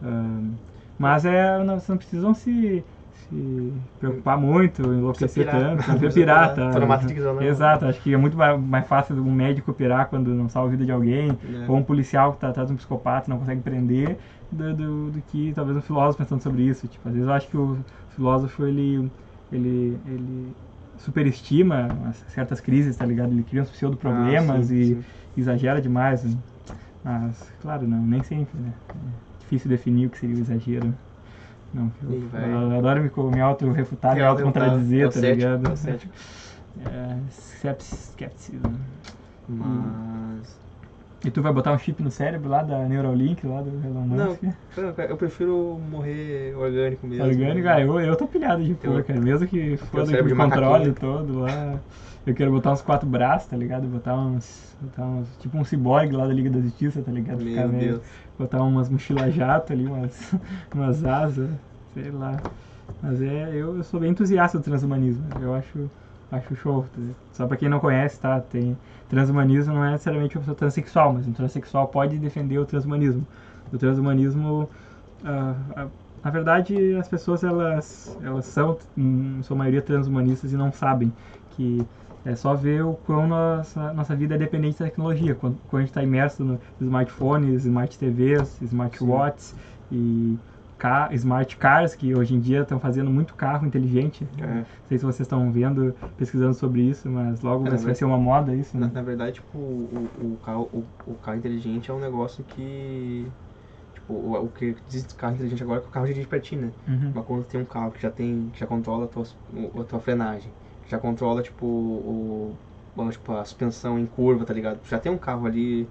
ah, 0.00 0.52
mas 0.98 1.24
é, 1.24 1.62
não, 1.64 1.74
vocês 1.78 1.88
não 1.88 1.98
precisam 1.98 2.34
se, 2.34 2.86
se 3.12 3.82
preocupar 3.98 4.38
muito, 4.38 4.82
enlouquecer 4.82 5.48
tanto, 5.48 5.90
não 5.90 6.10
pirar, 6.12 6.52
pirar. 6.52 6.54
tá? 6.54 6.78
Não. 6.78 7.22
Exato, 7.38 7.84
acho 7.86 8.00
que 8.00 8.12
é 8.14 8.16
muito 8.16 8.36
mais, 8.36 8.60
mais 8.60 8.86
fácil 8.86 9.16
um 9.16 9.32
médico 9.32 9.72
pirar 9.74 10.08
quando 10.08 10.32
não 10.34 10.48
salva 10.48 10.68
a 10.68 10.70
vida 10.70 10.84
de 10.84 10.92
alguém, 10.92 11.30
É. 11.42 11.66
ou 11.66 11.76
um 11.76 11.84
policial 11.84 12.30
que 12.32 12.36
está 12.36 12.48
atrás 12.50 12.68
de 12.68 12.74
um 12.74 12.76
psicopata 12.76 13.28
e 13.28 13.30
não 13.30 13.38
consegue 13.38 13.62
prender, 13.62 14.18
do, 14.50 14.74
do, 14.74 15.10
do 15.10 15.22
que 15.22 15.52
talvez 15.54 15.76
um 15.76 15.80
filósofo 15.82 16.18
pensando 16.18 16.42
sobre 16.42 16.62
isso. 16.64 16.86
Tipo, 16.88 17.08
às 17.08 17.14
vezes 17.14 17.26
eu 17.28 17.34
acho 17.34 17.48
que 17.48 17.56
o 17.56 17.84
filósofo 18.08 18.64
ele, 18.66 19.12
ele, 19.50 20.00
ele 20.04 20.58
superestima 20.96 21.86
as- 22.08 22.18
certas 22.28 22.60
crises, 22.60 22.96
tá 22.96 23.06
ligado? 23.06 23.32
Ele 23.32 23.44
cria 23.44 23.62
uns 23.62 23.70
pseudo-problemas 23.70 24.70
Ah, 24.70 24.74
sim, 24.74 24.74
e 24.74 24.94
sim. 24.96 25.04
exagera 25.36 25.80
demais. 25.80 26.22
né? 26.24 26.38
Mas, 27.02 27.50
claro, 27.60 27.86
não, 27.88 28.06
nem 28.06 28.22
sempre, 28.22 28.58
né? 28.60 28.74
É 28.94 28.98
difícil 29.40 29.68
definir 29.68 30.06
o 30.06 30.10
que 30.10 30.18
seria 30.18 30.36
o 30.36 30.40
exagero. 30.40 30.96
Não, 31.74 31.90
eu, 32.02 32.28
vai. 32.28 32.50
eu 32.52 32.78
adoro 32.78 33.02
me, 33.02 33.34
me 33.34 33.40
auto-refutar, 33.40 34.14
me 34.14 34.20
É, 34.20 34.24
auto-contradizer, 34.24 35.06
tá 35.06 35.12
cético, 35.12 35.34
ligado? 35.36 35.68
é 35.68 35.72
o 35.72 35.76
cético. 35.76 36.14
É, 36.80 37.16
skepticism. 37.30 38.72
Mas. 39.48 40.60
E 41.24 41.30
tu 41.30 41.40
vai 41.40 41.52
botar 41.52 41.72
um 41.72 41.78
chip 41.78 42.02
no 42.02 42.10
cérebro 42.10 42.50
lá 42.50 42.62
da 42.62 42.80
Neuralink, 42.80 43.46
lá 43.46 43.62
do 43.62 43.68
Elon 43.86 44.06
Não, 44.06 44.26
Musk? 44.30 44.42
eu, 44.76 45.04
eu 45.10 45.16
prefiro 45.16 45.78
morrer 45.90 46.52
orgânico 46.56 47.06
mesmo. 47.06 47.24
Orgânico, 47.26 47.68
ah, 47.68 47.80
eu, 47.80 48.00
eu 48.00 48.16
tô 48.16 48.26
pilhado 48.26 48.64
de 48.64 48.74
pôr, 48.74 48.98
Eu- 48.98 49.04
cara. 49.04 49.20
Mesmo 49.20 49.46
que 49.46 49.76
foda 49.76 50.06
que 50.06 50.34
controle 50.34 50.34
macaquinho. 50.34 50.94
todo 50.94 51.38
lá. 51.40 51.78
Eu 52.24 52.34
quero 52.34 52.52
botar 52.52 52.72
uns 52.72 52.82
quatro 52.82 53.08
braços, 53.08 53.48
tá 53.48 53.56
ligado? 53.56 53.86
Botar 53.88 54.16
uns. 54.16 54.76
Botar 54.80 55.04
uns. 55.04 55.36
Tipo 55.38 55.58
um 55.58 55.64
ciborgue 55.64 56.14
lá 56.14 56.26
da 56.26 56.32
Liga 56.32 56.50
da 56.50 56.60
Justiça, 56.60 57.02
tá 57.02 57.10
ligado? 57.10 57.38
Ficar 57.40 57.66
Meu 57.66 57.78
meio- 57.78 57.92
Deus. 57.94 58.04
Botar 58.38 58.62
umas 58.62 58.88
mochilas 58.88 59.34
jato 59.34 59.72
ali, 59.72 59.86
umas, 59.86 60.32
umas 60.72 61.04
asas, 61.04 61.50
sei 61.92 62.10
lá. 62.10 62.40
Mas 63.00 63.20
é, 63.20 63.50
eu, 63.54 63.76
eu 63.76 63.82
sou 63.84 63.98
bem 64.00 64.10
entusiasta 64.10 64.58
do 64.58 64.64
transhumanismo. 64.64 65.24
Eu 65.42 65.54
acho, 65.54 65.90
acho 66.30 66.54
show. 66.54 66.84
tá? 66.84 67.00
Só 67.32 67.46
pra 67.46 67.56
quem 67.56 67.68
não 67.68 67.80
conhece, 67.80 68.20
tá? 68.20 68.40
Tem, 68.40 68.78
transhumanismo 69.08 69.74
não 69.74 69.84
é 69.84 69.90
necessariamente 69.92 70.36
uma 70.36 70.40
pessoa 70.42 70.56
transexual, 70.56 71.12
mas 71.12 71.26
um 71.26 71.32
transexual 71.32 71.88
pode 71.88 72.18
defender 72.18 72.58
o 72.58 72.64
transhumanismo. 72.66 73.26
O 73.72 73.78
transhumanismo, 73.78 74.70
ah, 75.24 75.56
ah, 75.76 75.88
na 76.24 76.30
verdade, 76.30 76.94
as 76.96 77.08
pessoas 77.08 77.42
elas, 77.44 78.16
elas 78.20 78.46
são, 78.46 78.78
em 78.96 79.42
sua 79.42 79.56
maioria, 79.56 79.82
transhumanistas 79.82 80.52
e 80.52 80.56
não 80.56 80.72
sabem 80.72 81.12
que 81.50 81.86
é 82.24 82.34
só 82.36 82.54
ver 82.54 82.84
o 82.84 82.94
quão 82.94 83.26
nossa, 83.26 83.92
nossa 83.92 84.14
vida 84.14 84.34
é 84.34 84.38
dependente 84.38 84.78
da 84.78 84.84
tecnologia. 84.86 85.34
Quando, 85.34 85.58
quando 85.66 85.80
a 85.80 85.82
gente 85.82 85.90
está 85.90 86.02
imerso 86.02 86.44
nos 86.44 86.60
smartphones, 86.80 87.64
smart 87.64 87.98
TVs, 87.98 88.60
smartwatches 88.62 89.54
e 89.90 90.38
ca 90.78 91.08
smart 91.12 91.56
cars, 91.58 91.94
que 91.94 92.14
hoje 92.14 92.34
em 92.34 92.40
dia 92.40 92.62
estão 92.62 92.78
fazendo 92.80 93.10
muito 93.10 93.34
carro 93.34 93.66
inteligente. 93.66 94.26
É. 94.40 94.46
Não 94.46 94.64
sei 94.88 94.98
se 94.98 95.04
vocês 95.04 95.20
estão 95.20 95.50
vendo, 95.52 95.94
pesquisando 96.16 96.54
sobre 96.54 96.82
isso, 96.82 97.08
mas 97.08 97.40
logo 97.40 97.66
É, 97.66 97.70
vai, 97.70 97.80
mas- 97.80 97.98
ser 97.98 98.04
uma 98.04 98.18
moda 98.18 98.54
isso, 98.54 98.76
Na, 98.78 98.86
né? 98.86 98.92
na 98.94 99.02
verdade, 99.02 99.34
tipo, 99.34 99.58
o, 99.58 100.34
o, 100.34 100.38
carro, 100.38 100.68
o, 100.72 101.12
o 101.12 101.14
carro 101.14 101.38
inteligente 101.38 101.90
é 101.90 101.94
um 101.94 102.00
negócio 102.00 102.42
que. 102.44 103.26
Tipo, 103.94 104.14
o, 104.14 104.44
o 104.46 104.48
que 104.50 104.74
diz 104.88 105.04
carro 105.12 105.34
inteligente 105.34 105.62
agora 105.62 105.78
é 105.78 105.82
que 105.82 105.88
o 105.88 105.90
carro 105.90 106.06
dirige 106.06 106.26
pra 106.26 106.40
ti, 106.40 106.56
né? 106.56 106.72
Uhum. 106.88 107.12
Mas 107.14 107.24
quando 107.26 107.44
tem 107.44 107.60
um 107.60 107.64
carro 107.64 107.92
que 107.92 108.02
já 108.02 108.10
tem. 108.10 108.50
que 108.50 108.58
já 108.58 108.66
controla 108.66 109.04
a 109.04 109.08
tua, 109.08 109.24
a 109.80 109.84
tua 109.84 110.00
frenagem, 110.00 110.52
já 110.92 110.98
controla, 111.00 111.42
tipo, 111.42 111.66
o. 111.66 112.58
tipo, 113.10 113.32
a 113.34 113.44
suspensão 113.44 113.98
em 113.98 114.06
curva, 114.06 114.44
tá 114.46 114.54
ligado? 114.54 114.80
Já 114.86 114.98
tem 115.00 115.10
um 115.12 115.18
carro 115.18 115.46
ali 115.46 115.90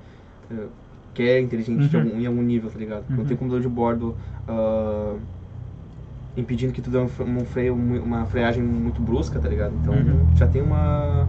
eh, 0.50 0.70
que 1.14 1.24
é 1.24 1.40
inteligente 1.42 1.88
de 1.90 1.98
Uhum. 1.98 2.04
algum- 2.04 2.20
em 2.22 2.26
algum 2.28 2.42
nível, 2.44 2.72
tá 2.72 2.78
ligado? 2.80 3.10
Uhum. 3.10 3.16
Quando 3.18 3.28
tem 3.28 3.36
um 3.36 3.40
computador 3.40 3.62
de 3.62 3.70
bordo 3.70 4.18
ah, 4.48 5.18
impedindo 6.36 6.74
que 6.74 6.82
tu 6.82 6.90
dê 6.90 6.98
um, 6.98 7.08
fre- 7.08 7.24
um 7.24 7.46
freio, 7.46 7.76
uma 7.76 8.26
freagem 8.26 8.64
muito 8.64 9.02
brusca, 9.02 9.40
tá 9.40 9.48
ligado? 9.50 9.76
Então 9.76 9.94
Uhum. 9.94 10.28
já 10.36 10.48
tem 10.48 10.62
uma. 10.62 11.28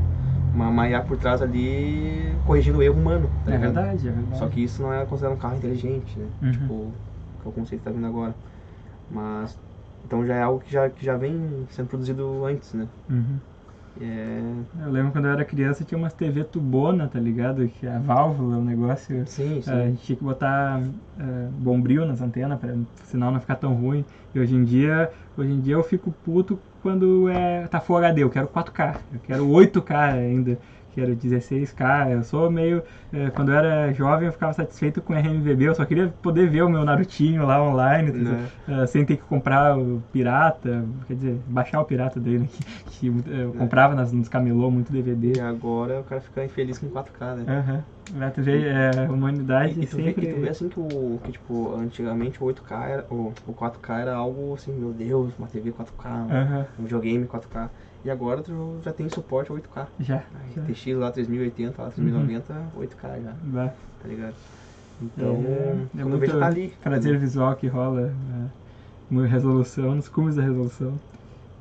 Uma, 0.55 0.69
uma 0.69 0.87
IA 0.87 1.01
por 1.03 1.17
trás 1.17 1.41
ali 1.41 2.39
corrigindo 2.45 2.77
o 2.79 2.83
erro 2.83 3.01
humano, 3.01 3.27
tá 3.43 3.53
É 3.53 3.57
ligado? 3.57 3.73
verdade, 3.75 4.07
é 4.09 4.13
verdade. 4.13 4.39
Só 4.39 4.49
que 4.49 4.63
isso 4.63 4.83
não 4.83 4.93
é 4.93 5.07
considerado 5.07 5.35
um 5.35 5.39
carro 5.41 5.57
inteligente, 5.57 6.19
né? 6.19 6.27
Uhum. 6.43 6.53
Tipo, 6.53 6.93
que 7.41 7.49
é 7.49 7.51
o 7.51 7.53
conceito 7.55 7.81
que 7.81 7.85
tá 7.87 7.91
vindo 7.91 8.07
agora. 8.07 8.37
Mas, 9.09 9.59
então 10.05 10.27
já 10.27 10.37
é 10.37 10.43
algo 10.43 10.61
que 10.61 10.71
já, 10.73 10.91
que 10.91 11.05
já 11.05 11.17
vem 11.17 11.67
sendo 11.71 11.89
produzido 11.89 12.45
antes, 12.45 12.75
né? 12.75 12.89
Uhum. 13.09 13.41
É... 14.01 14.41
Eu 14.85 14.91
lembro 14.91 15.13
quando 15.13 15.27
eu 15.27 15.33
era 15.33 15.45
criança 15.45 15.85
tinha 15.85 15.99
umas 15.99 16.15
TV 16.15 16.45
tubona, 16.45 17.09
tá 17.09 17.21
ligado? 17.21 17.69
Que 17.69 17.87
a 17.87 17.99
válvula, 17.99 18.57
o 18.57 18.65
negócio. 18.65 19.27
Sim, 19.27 19.61
sim. 19.61 19.71
eh, 19.71 19.83
a 19.83 19.87
gente 19.87 20.03
tinha 20.03 20.17
que 20.17 20.25
botar 20.25 20.81
eh, 21.19 21.49
bombril 21.59 22.07
nas 22.07 22.21
antenas 22.21 22.59
para 22.59 22.75
sinal 23.05 23.31
não 23.31 23.41
ficar 23.41 23.57
tão 23.57 23.75
ruim. 23.75 24.05
E 24.35 24.41
hoje 24.41 24.55
em 24.55 24.65
dia, 24.65 25.11
hoje 25.37 25.53
em 25.53 25.61
dia 25.61 25.75
eu 25.75 25.83
fico 25.83 26.13
puto 26.25 26.59
quando 26.83 27.29
é 27.29 27.67
tá 27.69 27.81
Full 27.81 27.97
HD, 27.97 28.25
eu 28.25 28.31
quero 28.31 28.49
4K, 28.49 28.97
eu 29.15 29.21
quero 29.21 29.47
8K 29.47 29.95
ainda, 29.95 30.59
quero 30.95 31.17
16K. 31.17 32.11
Eu 32.11 32.23
sou 32.23 32.51
meio 32.51 32.83
eh, 33.13 33.31
quando 33.31 33.51
eu 33.51 33.57
era 33.57 33.93
jovem 33.93 34.27
eu 34.27 34.33
ficava 34.33 34.53
satisfeito 34.53 35.01
com 35.03 35.13
RMVB, 35.15 35.65
eu 35.69 35.75
só 35.75 35.85
queria 35.85 36.09
poder 36.23 36.49
ver 36.49 36.63
o 36.63 36.69
meu 36.69 36.85
Narutinho 36.85 37.45
lá 37.47 37.63
online, 37.63 38.11
Né? 38.13 38.49
Uh, 38.69 38.87
sem 38.87 39.05
ter 39.05 39.17
que 39.17 39.23
comprar 39.25 39.77
o 39.79 40.01
pirata, 40.13 40.85
quer 41.07 41.15
dizer, 41.15 41.35
baixar 41.47 41.81
o 41.81 41.85
pirata 41.85 42.21
dele, 42.21 42.47
que, 42.49 42.65
que 42.91 43.09
uh, 43.11 43.23
eu 43.29 43.55
É. 43.55 43.59
comprava 43.59 43.95
nas, 43.95 44.13
nos 44.13 44.29
camelô 44.29 44.71
muito 44.71 44.93
DVD. 44.93 45.33
E 45.37 45.41
agora 45.41 46.01
o 46.01 46.05
cara 46.05 46.21
fica 46.21 46.45
infeliz 46.45 46.79
com 46.79 46.89
4K, 46.91 47.35
né? 47.35 47.45
Aham. 47.49 47.85
Lá 48.15 48.31
tu 48.31 48.43
vê, 48.43 48.67
é, 48.69 48.91
humanidade 49.11 49.79
E, 49.81 49.85
e 49.85 49.87
tu 49.87 49.97
vê, 49.97 50.09
sempre... 50.09 50.27
e 50.27 50.35
tu 50.35 50.41
vê 50.41 50.49
assim 50.49 50.69
que 50.69 50.79
o 50.79 51.19
que 51.25 51.33
tipo, 51.33 51.75
antigamente 51.75 52.43
o 52.43 52.47
8K 52.47 52.89
era, 52.89 53.07
o, 53.11 53.33
o 53.47 53.55
4K 53.55 54.01
era 54.01 54.15
algo 54.15 54.55
assim, 54.55 54.73
meu 54.73 54.93
Deus, 54.93 55.33
uma 55.39 55.49
TV 55.49 55.73
4K, 55.73 56.11
um, 56.11 56.31
Aham, 56.31 56.67
um 56.79 56.83
videogame 56.83 57.27
4K. 57.27 57.71
E 58.05 58.11
agora 58.11 58.43
tu 58.43 58.81
já 58.85 58.93
tem 58.93 59.09
suporte 59.09 59.53
a 59.53 59.55
8K. 59.55 59.87
já. 60.01 60.17
A 60.17 60.55
já. 60.55 60.63
RTX 60.63 60.97
lá 60.97 61.11
3080, 61.13 61.81
lá 61.83 61.91
3090, 61.91 62.55
8K 62.77 63.23
já, 63.23 63.33
Vai. 63.45 63.69
tá 64.03 64.09
ligado? 64.09 64.35
Então, 65.01 65.35
é, 65.47 66.01
é 66.01 66.05
muito 66.05 66.27
já 66.27 66.39
tá 66.39 66.47
ali. 66.47 66.75
prazer 66.83 67.19
visual 67.19 67.55
que 67.57 67.67
rola, 67.67 68.13
é, 68.13 68.47
uma 69.11 69.27
resolução, 69.27 69.95
nos 69.95 70.09
cumes 70.09 70.37
da 70.37 70.43
resolução. 70.43 70.99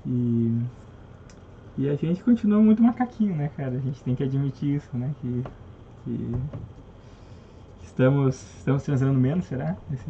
E, 0.05 0.59
e 1.77 1.89
a 1.89 1.95
gente 1.95 2.23
continua 2.23 2.59
muito 2.59 2.81
macaquinho, 2.81 3.35
né, 3.35 3.49
cara? 3.55 3.71
A 3.75 3.79
gente 3.79 4.03
tem 4.03 4.15
que 4.15 4.23
admitir 4.23 4.75
isso, 4.75 4.89
né? 4.95 5.11
Que, 5.21 5.43
que 6.03 6.35
estamos, 7.83 8.43
estamos 8.57 8.83
transando 8.83 9.19
menos, 9.19 9.45
será? 9.45 9.75
Nesse 9.89 10.05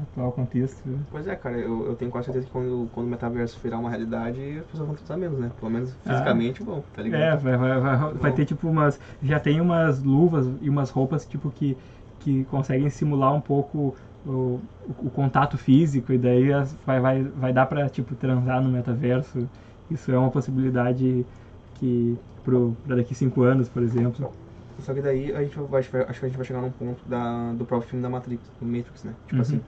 atual 0.00 0.32
contexto. 0.32 0.82
Pois 1.10 1.26
é, 1.26 1.36
cara, 1.36 1.58
eu, 1.58 1.86
eu 1.86 1.96
tenho 1.96 2.10
quase 2.10 2.26
certeza 2.26 2.46
que 2.46 2.52
quando, 2.52 2.88
quando 2.92 3.06
o 3.06 3.10
metaverso 3.10 3.58
virar 3.62 3.78
uma 3.78 3.90
realidade, 3.90 4.40
as 4.58 4.64
pessoas 4.66 4.86
vão 4.86 4.94
transar 4.94 5.18
menos, 5.18 5.38
né? 5.38 5.50
Pelo 5.58 5.70
menos 5.70 5.94
fisicamente 5.96 6.62
vão, 6.62 6.80
tá 6.92 7.02
ligado? 7.02 7.22
É, 7.22 7.36
vai, 7.36 7.56
vai, 7.56 7.80
vai, 7.80 8.14
vai 8.14 8.30
Bom. 8.30 8.36
ter 8.36 8.44
tipo 8.46 8.68
umas. 8.68 8.98
Já 9.20 9.38
tem 9.38 9.60
umas 9.60 10.02
luvas 10.02 10.46
e 10.60 10.68
umas 10.70 10.90
roupas 10.90 11.26
tipo 11.26 11.50
que, 11.50 11.76
que 12.20 12.44
conseguem 12.44 12.88
simular 12.88 13.34
um 13.34 13.40
pouco 13.40 13.94
o, 14.24 14.60
o, 14.86 15.10
contato 15.10 15.58
físico 15.58 16.12
e 16.12 16.18
daí 16.18 16.52
as- 16.52 16.72
vai, 16.86 17.00
vai, 17.00 17.22
vai 17.24 17.52
dar 17.52 17.66
pra 17.66 17.88
tipo 17.88 18.14
transar 18.14 18.62
no 18.62 18.70
metaverso. 18.70 19.48
Isso 19.90 20.10
é 20.10 20.18
uma 20.18 20.30
possibilidade 20.30 21.26
que 21.74 22.16
pro, 22.42 22.74
pra 22.82 22.96
daqui 22.96 23.14
cinco 23.14 23.42
anos, 23.42 23.68
por 23.68 23.82
exemplo. 23.82 24.32
Só 24.80 24.94
que 24.94 25.00
daí 25.02 25.32
a 25.34 25.42
gente 25.42 25.58
vai, 25.58 25.80
acho 25.80 25.90
que 25.90 25.96
a 25.96 26.28
gente 26.28 26.36
vai 26.36 26.46
chegar 26.46 26.60
num 26.62 26.70
ponto 26.72 27.06
da, 27.08 27.52
do 27.52 27.64
próprio 27.64 27.88
filme 27.90 28.02
da 28.02 28.08
Matrix, 28.08 28.42
do 28.58 28.66
Matrix, 28.66 29.04
né? 29.04 29.14
Tipo 29.26 29.36
Uhum. 29.36 29.42
assim. 29.42 29.60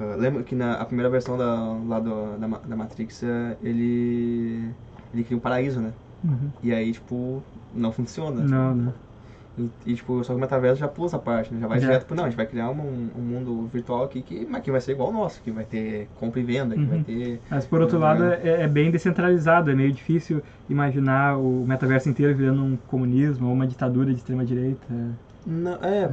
Ah, 0.00 0.16
lembra 0.16 0.42
que 0.42 0.54
na 0.54 0.74
a 0.74 0.84
primeira 0.84 1.10
versão 1.10 1.36
da, 1.36 1.44
lá 1.86 2.00
do, 2.00 2.36
da, 2.38 2.46
da 2.46 2.76
Matrix, 2.76 3.22
eh, 3.22 3.56
ele. 3.62 4.68
ele 5.12 5.24
cria 5.24 5.36
um 5.36 5.40
paraíso, 5.40 5.80
né? 5.80 5.92
Uhum. 6.24 6.50
E 6.62 6.72
aí, 6.72 6.92
tipo, 6.92 7.42
não 7.74 7.92
funciona. 7.92 8.42
Não, 8.42 8.74
não. 8.74 8.94
E, 9.58 9.68
e, 9.90 9.94
tipo, 9.94 10.22
só 10.22 10.32
que 10.32 10.38
o 10.38 10.40
metaverso 10.40 10.78
já 10.80 10.88
pula 10.88 11.08
essa 11.08 11.18
parte, 11.18 11.52
né? 11.52 11.60
Já 11.60 11.66
vai 11.66 11.78
Já. 11.80 11.86
direto 11.88 12.06
pro. 12.06 12.16
Não, 12.16 12.24
a 12.24 12.28
gente 12.28 12.36
vai 12.36 12.46
criar 12.46 12.70
um, 12.70 13.08
um 13.18 13.20
mundo 13.20 13.66
virtual 13.72 14.04
aqui 14.04 14.22
que, 14.22 14.46
mas 14.48 14.62
que 14.62 14.70
vai 14.70 14.80
ser 14.80 14.92
igual 14.92 15.08
ao 15.08 15.14
nosso, 15.14 15.42
que 15.42 15.50
vai 15.50 15.64
ter 15.64 16.08
compra 16.14 16.40
e 16.40 16.44
venda, 16.44 16.74
que 16.74 16.80
Uhum. 16.82 16.88
vai 16.88 17.00
ter. 17.00 17.40
Mas 17.50 17.66
por 17.66 17.80
outro 17.80 17.96
Uhum. 17.96 18.02
lado 18.02 18.24
é, 18.24 18.62
é 18.62 18.68
bem 18.68 18.90
descentralizado, 18.90 19.70
é 19.70 19.74
meio 19.74 19.92
difícil 19.92 20.42
imaginar 20.68 21.36
o 21.38 21.64
metaverso 21.66 22.08
inteiro 22.08 22.34
virando 22.34 22.62
um 22.62 22.76
comunismo 22.76 23.48
ou 23.48 23.52
uma 23.52 23.66
ditadura 23.66 24.10
de 24.12 24.18
extrema 24.18 24.44
direita. 24.44 24.86
Não, 25.44 25.74
é, 25.82 26.08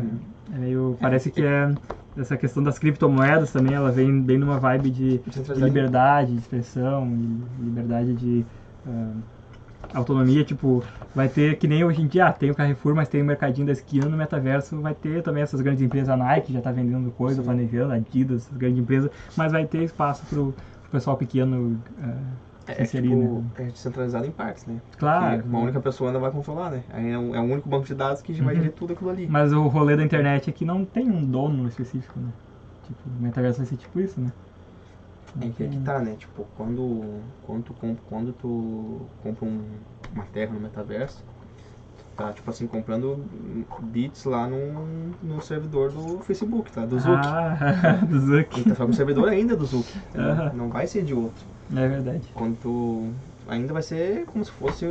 É 0.53 0.57
meio. 0.57 0.97
Parece 0.99 1.29
que 1.31 1.41
é. 1.43 1.73
Essa 2.17 2.37
questão 2.37 2.63
das 2.63 2.79
criptomoedas 2.79 3.51
também, 3.51 3.73
ela 3.73 3.91
vem 3.91 4.21
bem 4.21 4.37
numa 4.37 4.57
vibe 4.57 4.89
de, 4.89 5.19
de 5.19 5.53
liberdade 5.59 6.33
de 6.33 6.39
expressão, 6.39 7.07
e 7.15 7.63
liberdade 7.63 8.13
de 8.15 8.45
ah, 8.85 9.13
autonomia, 9.93 10.43
tipo, 10.43 10.83
vai 11.13 11.29
ter 11.29 11.57
que 11.57 11.67
nem 11.67 11.83
hoje 11.83 12.01
em 12.01 12.07
dia, 12.07 12.27
ah, 12.27 12.33
tem 12.33 12.51
o 12.51 12.55
Carrefour, 12.55 12.95
mas 12.95 13.09
tem 13.09 13.21
o 13.21 13.25
Mercadinho 13.25 13.67
da 13.67 13.73
esquina, 13.73 14.09
no 14.09 14.17
metaverso 14.17 14.81
vai 14.81 14.93
ter 14.93 15.21
também 15.23 15.43
essas 15.43 15.61
grandes 15.61 15.81
empresas, 15.81 16.09
a 16.09 16.17
Nike 16.17 16.53
já 16.53 16.61
tá 16.61 16.71
vendendo 16.71 17.11
coisa, 17.11 17.41
Sim. 17.41 17.45
planejando, 17.45 17.93
Adidas, 17.93 18.43
essas 18.43 18.57
grandes 18.57 18.79
empresas, 18.79 19.11
mas 19.35 19.51
vai 19.51 19.65
ter 19.65 19.83
espaço 19.83 20.25
pro, 20.25 20.53
pro 20.81 20.91
pessoal 20.91 21.17
pequeno 21.17 21.81
se 22.43 22.46
É, 22.67 22.83
inserir, 22.83 23.09
tipo, 23.09 23.41
né? 23.41 23.49
é 23.55 23.65
descentralizado 23.65 24.25
em 24.25 24.31
partes, 24.31 24.65
né? 24.65 24.81
Claro. 24.97 25.41
Que 25.41 25.47
uma 25.47 25.59
única 25.59 25.79
pessoa 25.81 26.11
não 26.11 26.19
vai 26.19 26.31
controlar, 26.31 26.71
né? 26.71 26.83
Aí 26.89 27.09
é, 27.09 27.17
um, 27.17 27.35
é 27.35 27.39
o 27.39 27.43
único 27.43 27.69
banco 27.69 27.85
de 27.85 27.95
dados 27.95 28.21
que 28.21 28.33
vai 28.33 28.53
Uhum. 28.55 28.61
gerir 28.61 28.73
tudo 28.75 28.93
aquilo 28.93 29.09
ali. 29.09 29.27
Mas 29.27 29.53
o 29.53 29.67
rolê 29.67 29.95
da 29.95 30.03
internet 30.03 30.49
é 30.49 30.53
que 30.53 30.65
não 30.65 30.85
tem 30.85 31.09
um 31.09 31.25
dono 31.25 31.67
específico, 31.67 32.19
né? 32.19 32.33
Tipo, 32.83 33.09
o 33.09 33.11
metaverso 33.21 33.59
vai 33.59 33.67
ser 33.67 33.77
tipo 33.77 33.99
isso, 33.99 34.19
né? 34.19 34.31
É 35.39 35.49
que 35.51 35.63
aqui 35.63 35.79
tá, 35.83 35.99
né? 35.99 36.15
Tipo, 36.15 36.45
quando, 36.55 37.21
quando, 37.41 37.63
tu, 37.63 37.73
comp- 37.75 37.99
quando 38.05 38.33
tu 38.33 39.07
compra 39.21 39.45
um- 39.45 39.79
uma 40.11 40.25
terra 40.25 40.53
no 40.53 40.59
metaverso, 40.59 41.23
tu 41.97 42.05
tá, 42.15 42.33
tipo 42.33 42.49
assim, 42.49 42.67
comprando 42.67 43.17
bits 43.81 44.23
lá 44.25 44.47
no, 44.47 45.15
no 45.21 45.41
servidor 45.41 45.91
do 45.91 46.19
Facebook, 46.21 46.71
tá? 46.71 46.85
Do 46.85 46.99
Zuck. 46.99 47.13
Ah, 47.13 47.99
do 48.09 48.19
Zuck. 48.19 48.59
Então, 48.59 48.75
só 48.75 48.85
que 48.85 48.91
o 48.91 48.93
servidor 48.93 49.29
ainda 49.29 49.53
é 49.53 49.55
do 49.55 49.65
Zuck. 49.65 49.95
entendeu? 49.97 50.31
Aham. 50.31 50.51
Não 50.55 50.69
vai 50.69 50.87
ser 50.87 51.03
de 51.03 51.13
outro. 51.13 51.45
É 51.75 51.87
verdade. 51.87 52.27
Quando 52.33 52.57
tu... 52.57 53.11
Ainda 53.49 53.71
vai 53.71 53.81
ser 53.81 54.25
como 54.25 54.43
se 54.43 54.51
fosse, 54.51 54.85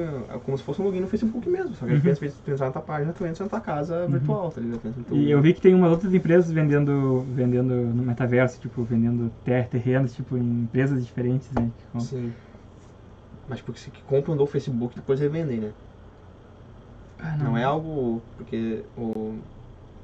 como 0.44 0.56
se 0.56 0.64
fosse 0.64 0.80
um 0.80 0.84
login 0.86 1.00
no 1.00 1.06
Facebook 1.06 1.46
mesmo. 1.46 1.74
Só 1.74 1.84
que 1.84 1.92
Uhum. 1.92 1.98
uhum. 1.98 2.14
pensa, 2.16 2.36
tu 2.42 2.50
entrar 2.50 2.66
na 2.66 2.72
tua 2.72 2.80
página, 2.82 3.12
tu 3.12 3.26
entra 3.26 3.44
na 3.44 3.50
tua 3.50 3.60
casa 3.60 4.06
virtual, 4.06 4.50
tá 4.50 4.60
ligado? 4.62 4.80
E 5.12 5.30
eu 5.30 5.42
vi 5.42 5.52
que 5.52 5.60
tem 5.60 5.74
umas 5.74 5.90
outras 5.90 6.14
empresas 6.14 6.50
vendendo, 6.50 7.20
vendendo 7.34 7.74
no 7.74 8.02
metaverso, 8.02 8.58
tipo, 8.58 8.82
vendendo 8.82 9.30
ter, 9.44 9.68
terrenos, 9.68 10.14
tipo, 10.14 10.38
em 10.38 10.62
empresas 10.62 11.04
diferentes, 11.04 11.50
né? 11.52 11.70
que 11.76 11.84
com- 11.92 12.00
Sim. 12.00 12.32
Mas 13.48 13.60
porque 13.60 13.78
se 13.78 13.90
que 13.90 14.02
compram 14.04 14.36
do 14.36 14.46
Facebook 14.46 14.96
depois 14.96 15.20
revendem, 15.20 15.60
né? 15.60 15.70
Ah, 17.18 17.36
Não 17.36 17.56
é 17.56 17.64
algo. 17.64 18.20
Porque 18.36 18.82
o. 18.96 19.34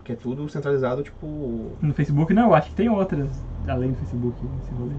Que 0.04 0.12
é 0.12 0.16
tudo 0.16 0.48
centralizado, 0.48 1.02
tipo. 1.02 1.72
No 1.80 1.94
Facebook 1.94 2.32
não, 2.34 2.48
eu 2.48 2.54
acho 2.54 2.70
que 2.70 2.76
tem 2.76 2.88
outras, 2.88 3.30
além 3.66 3.90
do 3.92 3.96
Facebook, 3.96 4.36
esse 4.62 4.74
rolê. 4.74 4.94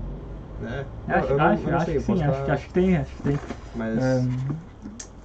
Né? 0.60 0.88
Acho, 1.08 1.34
eu 1.34 1.40
não, 1.40 1.54
acho, 1.54 1.70
eu 1.70 1.72
não 1.72 1.80
acho 1.80 1.86
sei, 1.86 1.96
que 1.96 2.02
eu 2.02 2.04
sim, 2.04 2.22
acho, 2.24 2.44
que- 2.44 2.52
acho 2.52 2.68
que 2.68 2.74
tem, 2.74 2.98
acho 2.98 3.16
que 3.16 3.22
tem. 3.22 3.42
Mas 3.74 4.30
Ahn, 4.30 4.62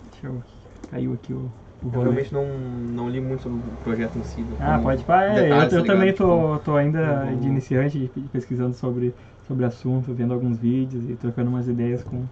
deixa 0.02 0.26
eu... 0.28 0.44
Caiu 0.86 1.12
aqui 1.14 1.34
o, 1.34 1.52
eu 1.90 2.00
realmente 2.00 2.32
não, 2.32 2.44
não 2.58 3.08
li 3.08 3.20
muito 3.20 3.42
sobre 3.42 3.58
o 3.70 3.76
projeto 3.78 4.18
em 4.18 4.22
si. 4.22 4.46
Ah, 4.60 4.78
pode 4.80 5.04
pá, 5.04 5.24
é, 5.24 5.52
eu, 5.52 5.68
eu 5.70 5.84
tá 5.84 5.84
também 5.84 6.12
tô, 6.14 6.58
tô 6.60 6.76
ainda 6.76 7.32
Tipo, 7.32 7.36
de 7.36 7.46
iniciante, 7.48 8.08
pesquisando 8.32 8.74
sobre, 8.74 9.14
sobre 9.46 9.64
assunto, 9.64 10.12
vendo 10.14 10.34
alguns 10.34 10.58
vídeos 10.58 11.08
e 11.08 11.16
trocando 11.16 11.48
umas 11.50 11.68
ideias 11.68 12.02
com, 12.02 12.28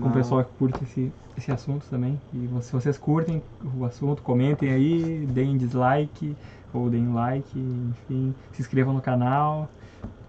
com 0.00 0.08
o 0.08 0.12
pessoal 0.12 0.44
que 0.44 0.52
curte 0.54 0.84
esse, 0.84 1.14
esse 1.36 1.52
assunto 1.52 1.88
também. 1.88 2.20
E 2.32 2.48
se 2.62 2.72
vocês 2.72 2.98
curtem 2.98 3.44
o 3.64 3.84
assunto, 3.84 4.22
comentem 4.22 4.72
aí, 4.72 5.26
deem 5.26 5.56
dislike 5.58 6.38
ou 6.72 6.90
deem 6.90 7.12
like, 7.12 7.58
enfim, 7.58 8.36
se 8.52 8.62
inscrevam 8.62 8.94
no 8.94 9.02
canal. 9.02 9.72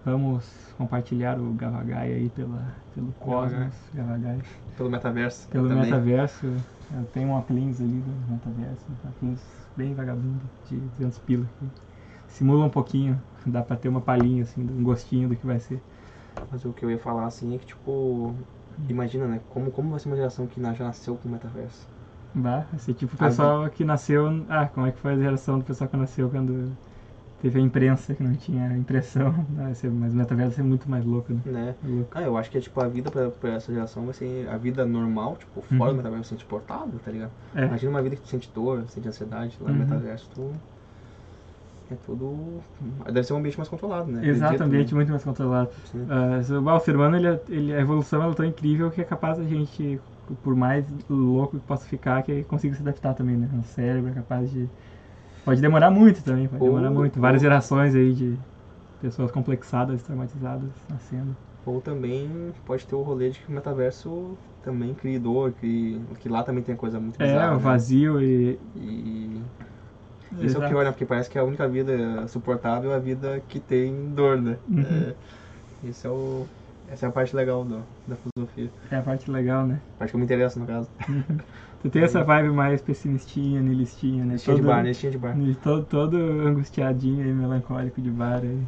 Vamos 0.04 0.74
compartilhar 0.78 1.40
o 1.40 1.54
Gavagai 1.54 2.12
aí 2.14 2.30
pela, 2.30 2.76
pelo 2.92 3.14
Cosmos, 3.14 3.76
Gavagai, 3.94 4.40
Pelo 4.76 4.90
metaverso. 4.90 5.48
pelo 5.50 5.70
metaverso. 5.70 6.46
Eu 6.90 7.06
tenho 7.08 7.30
um 7.30 7.38
apelindo 7.38 7.84
ali 7.84 8.02
do 8.02 8.12
metaverso, 8.32 8.86
um 9.04 9.10
apelindo 9.10 9.42
bem 9.76 9.94
vagabundo, 9.96 10.50
de 10.66 10.80
200 10.90 11.20
pila. 11.20 11.48
que 11.60 11.72
Simula 12.28 12.66
um 12.66 12.70
pouquinho, 12.70 13.22
dá 13.46 13.64
pra 13.64 13.78
ter 13.78 13.90
uma 13.90 14.02
palhinha, 14.02 14.44
assim, 14.44 14.62
um 14.62 14.84
gostinho 14.84 15.30
do 15.30 15.36
que 15.38 15.46
vai 15.46 15.60
ser. 15.60 15.84
Mas 16.50 16.66
o 16.66 16.74
que 16.74 16.86
eu 16.86 16.92
ia 16.92 17.00
falar 17.00 17.26
assim 17.26 17.56
é 17.56 17.60
que, 17.60 17.66
tipo. 17.66 18.36
Imagina, 18.88 19.28
né? 19.28 19.40
Como, 19.50 19.72
como 19.72 19.90
vai 19.92 20.00
ser 20.00 20.08
uma 20.10 20.16
geração 20.16 20.48
que 20.48 20.62
já 20.62 20.84
nasceu 20.84 21.18
com 21.18 21.28
o 21.28 21.32
metaverso? 21.32 21.88
Bah, 22.34 22.62
vai 22.72 22.80
ser 22.80 22.94
tipo 22.94 23.14
o 23.16 23.20
Ah, 23.20 23.28
pessoal 23.28 23.70
que 23.70 23.84
nasceu. 23.84 24.28
Ah, 24.50 24.68
como 24.68 24.86
é 24.88 24.92
que 24.92 25.00
foi 25.00 25.14
a 25.14 25.18
geração 25.18 25.60
do 25.60 25.66
pessoal 25.66 25.90
que 25.90 25.98
nasceu 25.98 26.30
quando 26.30 26.78
teve 27.42 27.60
a 27.60 27.62
imprensa, 27.62 28.14
que 28.16 28.24
não 28.24 28.34
tinha 28.34 28.78
impressão. 28.78 29.34
Ser- 29.76 29.92
mas 29.92 30.14
o 30.14 30.18
metaverso 30.18 30.50
vai 30.52 30.56
ser 30.58 30.64
muito 30.64 30.90
mais 30.90 31.06
louco, 31.06 31.34
né? 31.34 31.42
Né? 31.46 31.76
Louco. 31.84 32.10
Ah, 32.14 32.22
eu 32.22 32.38
acho 32.38 32.50
que 32.52 32.58
é 32.58 32.62
tipo 32.62 32.80
a 32.82 32.88
vida 32.88 33.10
pra, 33.12 33.30
pra 33.30 33.52
essa 33.54 33.72
geração 33.74 34.06
vai 34.06 34.14
ser 34.14 34.48
a 34.50 34.58
vida 34.58 34.86
normal, 34.86 35.36
tipo, 35.38 35.62
fora 35.62 35.92
Uhum. 35.92 35.98
do 35.98 35.98
metaverso, 35.98 36.30
sente 36.30 36.46
portado, 36.46 37.00
tá 37.00 37.12
ligado? 37.12 37.32
É. 37.56 37.66
Imagina 37.66 37.92
uma 37.92 38.02
vida 38.02 38.16
que 38.16 38.22
tu 38.22 38.28
sente 38.28 38.50
dor, 38.54 38.84
sente 38.90 39.08
ansiedade, 39.08 39.58
lá 39.60 39.70
Uhum. 39.70 39.78
no 39.78 39.84
metaverso 39.86 40.30
tu. 40.34 40.52
É 41.90 41.96
tudo. 42.06 42.62
Deve 43.12 43.24
ser 43.24 43.34
um 43.34 43.38
ambiente 43.38 43.58
mais 43.58 43.68
controlado, 43.68 44.10
né? 44.10 44.26
Exato, 44.26 44.54
Acredito, 44.54 44.64
ambiente 44.64 44.92
né? 44.94 44.96
muito 44.96 45.10
mais 45.10 45.24
controlado. 45.24 45.70
Bah, 46.64 46.76
o 46.76 46.80
ser 46.80 46.96
humano, 46.96 47.18
ele, 47.18 47.28
é- 47.28 47.42
ele- 47.50 47.74
a 47.74 47.82
evolução 47.82 48.32
é 48.32 48.34
tão 48.34 48.46
incrível 48.46 48.90
que 48.90 49.02
é 49.02 49.04
capaz 49.04 49.38
da 49.38 49.44
gente, 49.44 50.00
por 50.42 50.56
mais 50.56 50.86
louco 51.10 51.60
que 51.60 51.66
possa 51.66 51.86
ficar, 51.86 52.24
que 52.24 52.44
consiga 52.46 52.76
se 52.76 52.82
adaptar 52.82 53.14
também, 53.14 53.36
né? 53.36 53.50
O 53.60 53.64
cérebro 53.64 54.10
é 54.10 54.14
capaz 54.14 54.50
de. 54.50 54.70
Pode 55.44 55.62
demorar 55.62 55.90
muito 55.92 56.24
também, 56.24 56.48
pode 56.48 56.62
Ou- 56.64 56.70
demorar 56.70 56.92
muito. 56.92 57.20
Várias 57.20 57.42
gerações 57.42 57.96
aí 57.96 58.14
de 58.14 58.38
pessoas 59.02 59.32
complexadas, 59.32 60.02
traumatizadas 60.04 60.70
nascendo. 60.90 61.36
Ou 61.66 61.82
também 61.82 62.54
pode 62.66 62.86
ter 62.86 62.96
o 62.96 63.02
rolê 63.02 63.30
de 63.30 63.40
que 63.40 63.48
o 63.52 63.52
metaverso 63.52 64.38
também 64.64 64.94
cria 64.96 65.20
dor, 65.20 65.52
que, 65.54 66.00
que 66.20 66.30
lá 66.30 66.44
também 66.44 66.64
tem 66.64 66.76
coisa 66.76 67.00
muito 67.00 67.20
É, 67.22 67.26
bizarra. 67.26 67.52
o 67.52 67.58
né? 67.58 67.64
vazio 67.64 68.22
e. 68.22 68.60
E. 68.76 69.42
Isso 70.44 70.58
é 70.58 70.66
o 70.66 70.70
pior, 70.70 70.84
né? 70.86 70.92
Porque 70.92 71.06
parece 71.06 71.30
que 71.30 71.38
a 71.38 71.44
única 71.44 71.68
vida 71.68 72.28
suportável 72.28 72.92
é 72.92 72.96
a 72.96 73.00
vida 73.00 73.40
que 73.48 73.60
tem 73.60 74.14
dor, 74.14 74.42
né? 74.42 74.58
Uhum. 74.70 74.84
É, 75.84 75.88
isso 75.90 76.08
é 76.08 76.10
o. 76.10 76.48
Essa 76.88 77.06
é 77.06 77.10
a 77.10 77.12
parte 77.12 77.36
legal 77.36 77.64
do, 77.64 77.84
da 78.08 78.16
filosofia. 78.18 78.72
É 78.90 78.98
a 78.98 79.02
parte 79.02 79.30
legal, 79.32 79.66
né? 79.68 79.82
A 79.96 80.00
parte 80.00 80.12
que 80.12 80.16
eu 80.16 80.20
me 80.20 80.26
interessa, 80.26 80.60
no 80.60 80.66
caso. 80.68 80.90
Tu 81.82 81.90
tem 81.90 82.04
essa 82.04 82.24
vibe 82.24 82.50
mais 82.52 82.82
pessimistinha, 82.82 83.62
nihilistinha, 83.62 84.26
né? 84.26 84.34
Listinha 84.34 84.56
de 84.56 84.62
Todo- 84.62 84.70
bar, 84.70 84.84
né? 84.84 84.90
Listinha 84.90 85.12
de 85.12 85.18
bar. 85.18 85.38
Todo, 85.62 85.86
todo 85.86 86.18
angustiadinho 86.18 87.28
e 87.28 87.34
melancólico 87.34 88.02
de 88.02 88.12
bar 88.12 88.42
aí. 88.42 88.60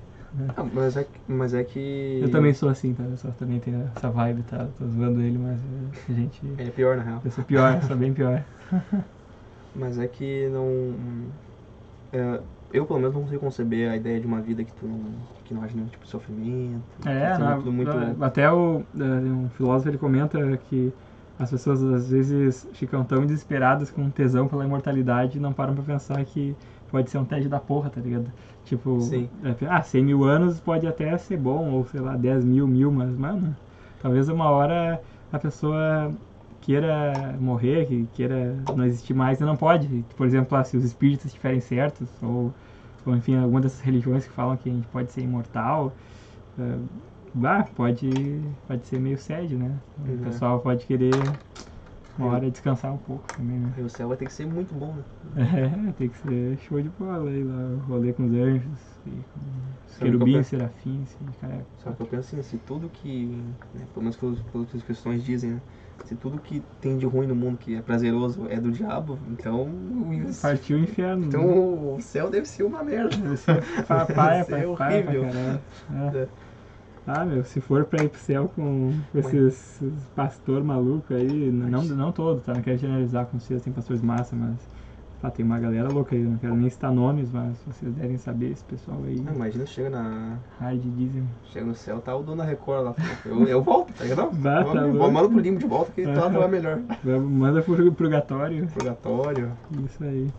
Ah, 0.56 0.64
mas, 0.64 0.98
é, 0.98 1.04
que- 1.04 1.20
mas 1.28 1.54
é 1.54 1.64
que. 1.64 2.20
Eu 2.22 2.32
também 2.32 2.54
sou 2.54 2.70
assim, 2.70 2.94
tá? 2.94 3.04
Eu 3.04 3.18
só 3.18 3.30
também 3.32 3.60
tenho 3.60 3.84
essa 3.96 4.10
vibe, 4.10 4.44
tá? 4.44 4.66
Tô 4.78 4.88
zoando 4.88 5.22
ele, 5.22 5.38
mas 5.38 5.60
é, 5.60 6.12
a 6.12 6.16
gente. 6.16 6.46
Ele 6.46 6.70
é 6.70 6.72
pior, 6.72 6.98
na 6.98 7.04
real. 7.04 7.22
Eu 7.24 7.32
sou 7.32 7.44
pior, 7.44 7.76
eu 7.82 7.88
sou 7.88 7.96
bem 7.98 8.14
pior. 8.14 8.44
Mas 9.76 9.98
é 9.98 10.08
que 10.08 10.48
não. 10.50 11.32
é, 12.12 12.44
eu, 12.72 12.86
pelo 12.86 13.00
menos, 13.00 13.14
não 13.16 13.22
consigo 13.24 13.40
conceber 13.42 13.90
a 13.90 13.96
ideia 13.98 14.20
de 14.20 14.28
uma 14.28 14.42
vida 14.42 14.64
que 14.64 14.72
tu 14.74 14.88
não, 14.88 15.16
que 15.44 15.54
não 15.54 15.62
haja 15.64 15.74
nenhum 15.76 15.88
tipo 15.88 16.04
de 16.06 16.10
sofrimento. 16.12 17.08
É, 17.08 17.38
não, 17.38 17.60
tudo 17.60 17.72
muito. 17.72 17.92
até 18.24 18.52
o, 18.52 18.82
é, 18.82 19.04
um 19.04 19.50
filósofo 19.50 19.90
ele 19.90 19.98
comenta 19.98 20.58
que 20.58 20.94
as 21.44 21.52
pessoas 21.52 21.84
às 21.84 22.10
vezes 22.10 22.68
ficam 22.74 23.04
tão 23.04 23.26
desesperadas 23.26 23.92
com 23.92 24.10
tesão 24.10 24.48
pela 24.48 24.66
imortalidade 24.66 25.38
e 25.38 25.42
não 25.42 25.54
param 25.54 25.76
pra 25.76 25.84
pensar 25.84 26.24
que 26.26 26.56
pode 26.90 27.10
ser 27.10 27.18
um 27.18 27.26
tédio 27.26 27.50
da 27.50 27.60
porra, 27.60 27.90
tá 27.90 28.00
ligado? 28.00 28.32
Tipo, 28.66 29.00
Sim. 29.02 29.30
é, 29.44 29.66
ah, 29.68 29.82
100 29.82 30.04
mil 30.04 30.24
anos 30.24 30.60
pode 30.60 30.88
até 30.88 31.18
ser 31.18 31.38
bom, 31.38 31.72
ou 31.72 31.86
sei 31.88 32.00
lá, 32.00 32.16
10 32.16 32.46
mil, 32.46 32.68
mil, 32.68 32.92
mas, 32.92 33.16
mano, 33.18 33.56
talvez 34.02 34.30
uma 34.30 34.50
hora 34.50 35.02
a 35.32 35.40
pessoa 35.40 36.14
queira 36.62 37.36
morrer, 37.40 37.86
que 37.88 38.08
queira 38.14 38.56
não 38.76 38.86
existir 38.86 39.14
mais 39.14 39.40
e 39.42 39.44
não 39.44 39.58
pode. 39.58 40.06
Por 40.16 40.26
exemplo, 40.26 40.58
ah, 40.58 40.64
se 40.64 40.78
os 40.78 40.84
espíritos 40.84 41.26
estiverem 41.26 41.60
certos, 41.60 42.08
ou, 42.22 42.54
ou 43.06 43.16
enfim, 43.16 43.36
alguma 43.36 43.60
dessas 43.60 43.82
religiões 43.82 44.26
que 44.26 44.32
falam 44.32 44.56
que 44.56 44.70
a 44.70 44.72
gente 44.72 44.88
pode 44.88 45.12
ser 45.12 45.22
imortal, 45.22 45.94
ah, 47.36 47.40
bah, 47.40 47.64
pode, 47.76 48.08
pode 48.68 48.86
ser 48.88 49.00
meio 49.00 49.18
sede, 49.18 49.56
né? 49.56 49.80
O 49.98 50.02
Uhum. 50.04 50.24
pessoal 50.24 50.60
pode 50.62 50.86
querer 50.86 51.12
uma 52.18 52.28
hora 52.28 52.50
descansar 52.50 52.94
um 52.94 52.98
pouco 52.98 53.26
também, 53.36 53.60
né? 53.60 53.74
E 53.78 53.82
o 53.82 53.90
céu 53.90 54.08
vai 54.08 54.18
ter 54.18 54.26
que 54.26 54.34
ser 54.34 54.46
muito 54.46 54.74
bom, 54.76 54.94
né? 54.94 55.04
É, 55.36 55.92
tem 55.94 56.10
que 56.10 56.18
ser 56.18 56.58
show 56.60 56.82
de 56.82 56.90
bola 56.90 57.30
aí 57.30 57.44
lá, 57.44 57.76
rolê 57.88 58.14
com 58.14 58.26
os 58.26 58.34
anjos, 58.34 58.80
e 59.06 59.10
com 59.10 59.40
os 59.88 59.98
querubins, 59.98 60.36
penso? 60.38 60.50
serafins, 60.50 61.10
e 61.22 61.26
cara. 61.42 61.66
Só 61.84 61.92
que 61.92 62.02
eu 62.02 62.06
penso 62.08 62.36
assim, 62.36 62.42
se 62.44 62.58
tudo 62.60 62.88
que. 62.90 63.26
Né, 63.74 63.88
pelo 63.94 64.04
menos 64.04 64.16
pelos 64.16 64.40
que 64.40 64.78
os 64.78 64.84
cristãos 64.84 65.24
dizem, 65.24 65.52
né? 65.52 65.62
Se 66.06 66.16
tudo 66.16 66.38
que 66.40 66.62
tem 66.82 66.98
de 66.98 67.06
ruim 67.06 67.28
no 67.28 67.36
mundo, 67.36 67.58
que 67.58 67.76
é 67.76 67.82
prazeroso, 67.82 68.46
é 68.50 68.60
do 68.60 68.72
diabo, 68.72 69.18
então. 69.32 69.68
Partiu 70.42 70.78
o 70.78 70.82
inferno. 70.82 71.26
Então 71.28 71.48
né? 71.48 71.56
o 71.98 72.02
céu 72.02 72.30
deve 72.30 72.46
ser 72.46 72.64
uma 72.64 72.84
merda. 72.84 73.16
Pra 73.88 74.06
horrível. 74.68 75.24
caralho. 75.24 75.60
É. 75.90 76.18
É. 76.20 76.53
Ah, 77.06 77.26
meu, 77.26 77.44
se 77.44 77.60
for 77.60 77.84
pra 77.86 78.04
ir 78.04 78.10
pro 78.10 78.20
céu 78.20 78.50
com 78.56 78.94
esses, 79.14 79.34
esses 79.82 79.94
pastor 80.16 80.64
maluco 80.64 81.14
aí, 81.14 81.52
não, 81.52 81.84
não 81.84 82.12
todo, 82.12 82.40
tá? 82.42 82.54
Não 82.54 82.62
quero 82.62 82.78
generalizar 82.78 83.26
com 83.26 83.38
vocês, 83.40 83.62
tem 83.62 83.74
pastores 83.74 84.02
massa, 84.02 84.36
mas 84.36 84.56
ah, 85.22 85.30
tem 85.32 85.46
uma 85.46 85.58
galera 85.60 85.88
louca 85.90 86.16
aí, 86.16 86.22
eu 86.22 86.30
não 86.30 86.38
quero 86.38 86.56
nem 86.56 86.70
citar 86.70 86.92
nomes, 86.94 87.30
mas 87.32 87.58
vocês 87.66 87.94
devem 87.94 88.18
saber 88.18 88.52
esse 88.52 88.64
pessoal 88.64 89.00
aí, 89.06 89.22
Ah, 89.28 89.34
Imagina, 89.34 89.66
chega 89.66 89.90
na. 89.90 90.38
hard 90.60 90.82
dízimo. 90.82 91.28
Chega 91.46 91.66
no 91.66 91.76
céu, 91.76 92.00
tá 92.00 92.16
o 92.16 92.24
dono 92.24 92.38
da 92.38 92.44
Record 92.46 92.84
lá. 92.86 92.96
Eu, 93.26 93.44
eu 93.48 93.62
volto, 93.62 93.94
tá 93.94 94.04
ligado? 94.06 94.32
Bah, 94.36 94.64
tá 94.64 94.74
Vamos- 94.74 94.96
louco. 94.96 95.12
Manda 95.14 95.30
pro 95.30 95.40
limbo 95.40 95.60
de 95.60 95.66
volta 95.66 95.92
que 95.94 96.06
lá 96.06 96.28
vai 96.30 96.48
melhor. 96.50 96.80
Manda 97.04 97.62
pro 97.62 97.92
purgatório. 97.94 98.68
Purgatório. 98.68 99.52
Isso 99.86 100.04
aí. 100.04 100.30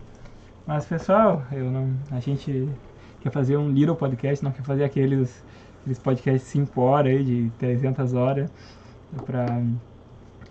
Mas 0.67 0.85
pessoal, 0.85 1.43
eu 1.51 1.69
não. 1.71 1.91
A 2.11 2.19
gente 2.19 2.67
quer 3.21 3.31
fazer 3.31 3.57
um 3.57 3.69
little 3.69 3.95
podcast, 3.95 4.43
não 4.43 4.51
quer 4.51 4.63
fazer 4.63 4.83
aqueles, 4.83 5.43
aqueles 5.85 5.99
podcasts 5.99 6.49
5 6.49 6.81
horas 6.81 7.11
aí, 7.11 7.23
de 7.23 7.51
300 7.59 8.13
horas, 8.13 8.51
pra, 9.23 9.45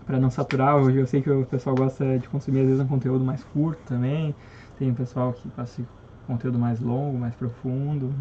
pra 0.07 0.18
não 0.18 0.31
saturar. 0.31 0.77
Hoje 0.77 0.99
eu 0.99 1.07
sei 1.07 1.20
que 1.20 1.31
o 1.31 1.44
pessoal 1.44 1.75
gosta 1.75 2.18
de 2.18 2.29
consumir 2.29 2.61
às 2.61 2.66
vezes 2.66 2.81
um 2.81 2.87
conteúdo 2.87 3.25
mais 3.25 3.42
curto 3.42 3.81
também. 3.85 4.35
Tem 4.79 4.90
um 4.90 4.94
pessoal 4.94 5.33
que 5.33 5.49
de 5.49 5.87
conteúdo 6.27 6.59
mais 6.59 6.81
longo, 6.81 7.18
mais 7.18 7.35
profundo. 7.35 8.14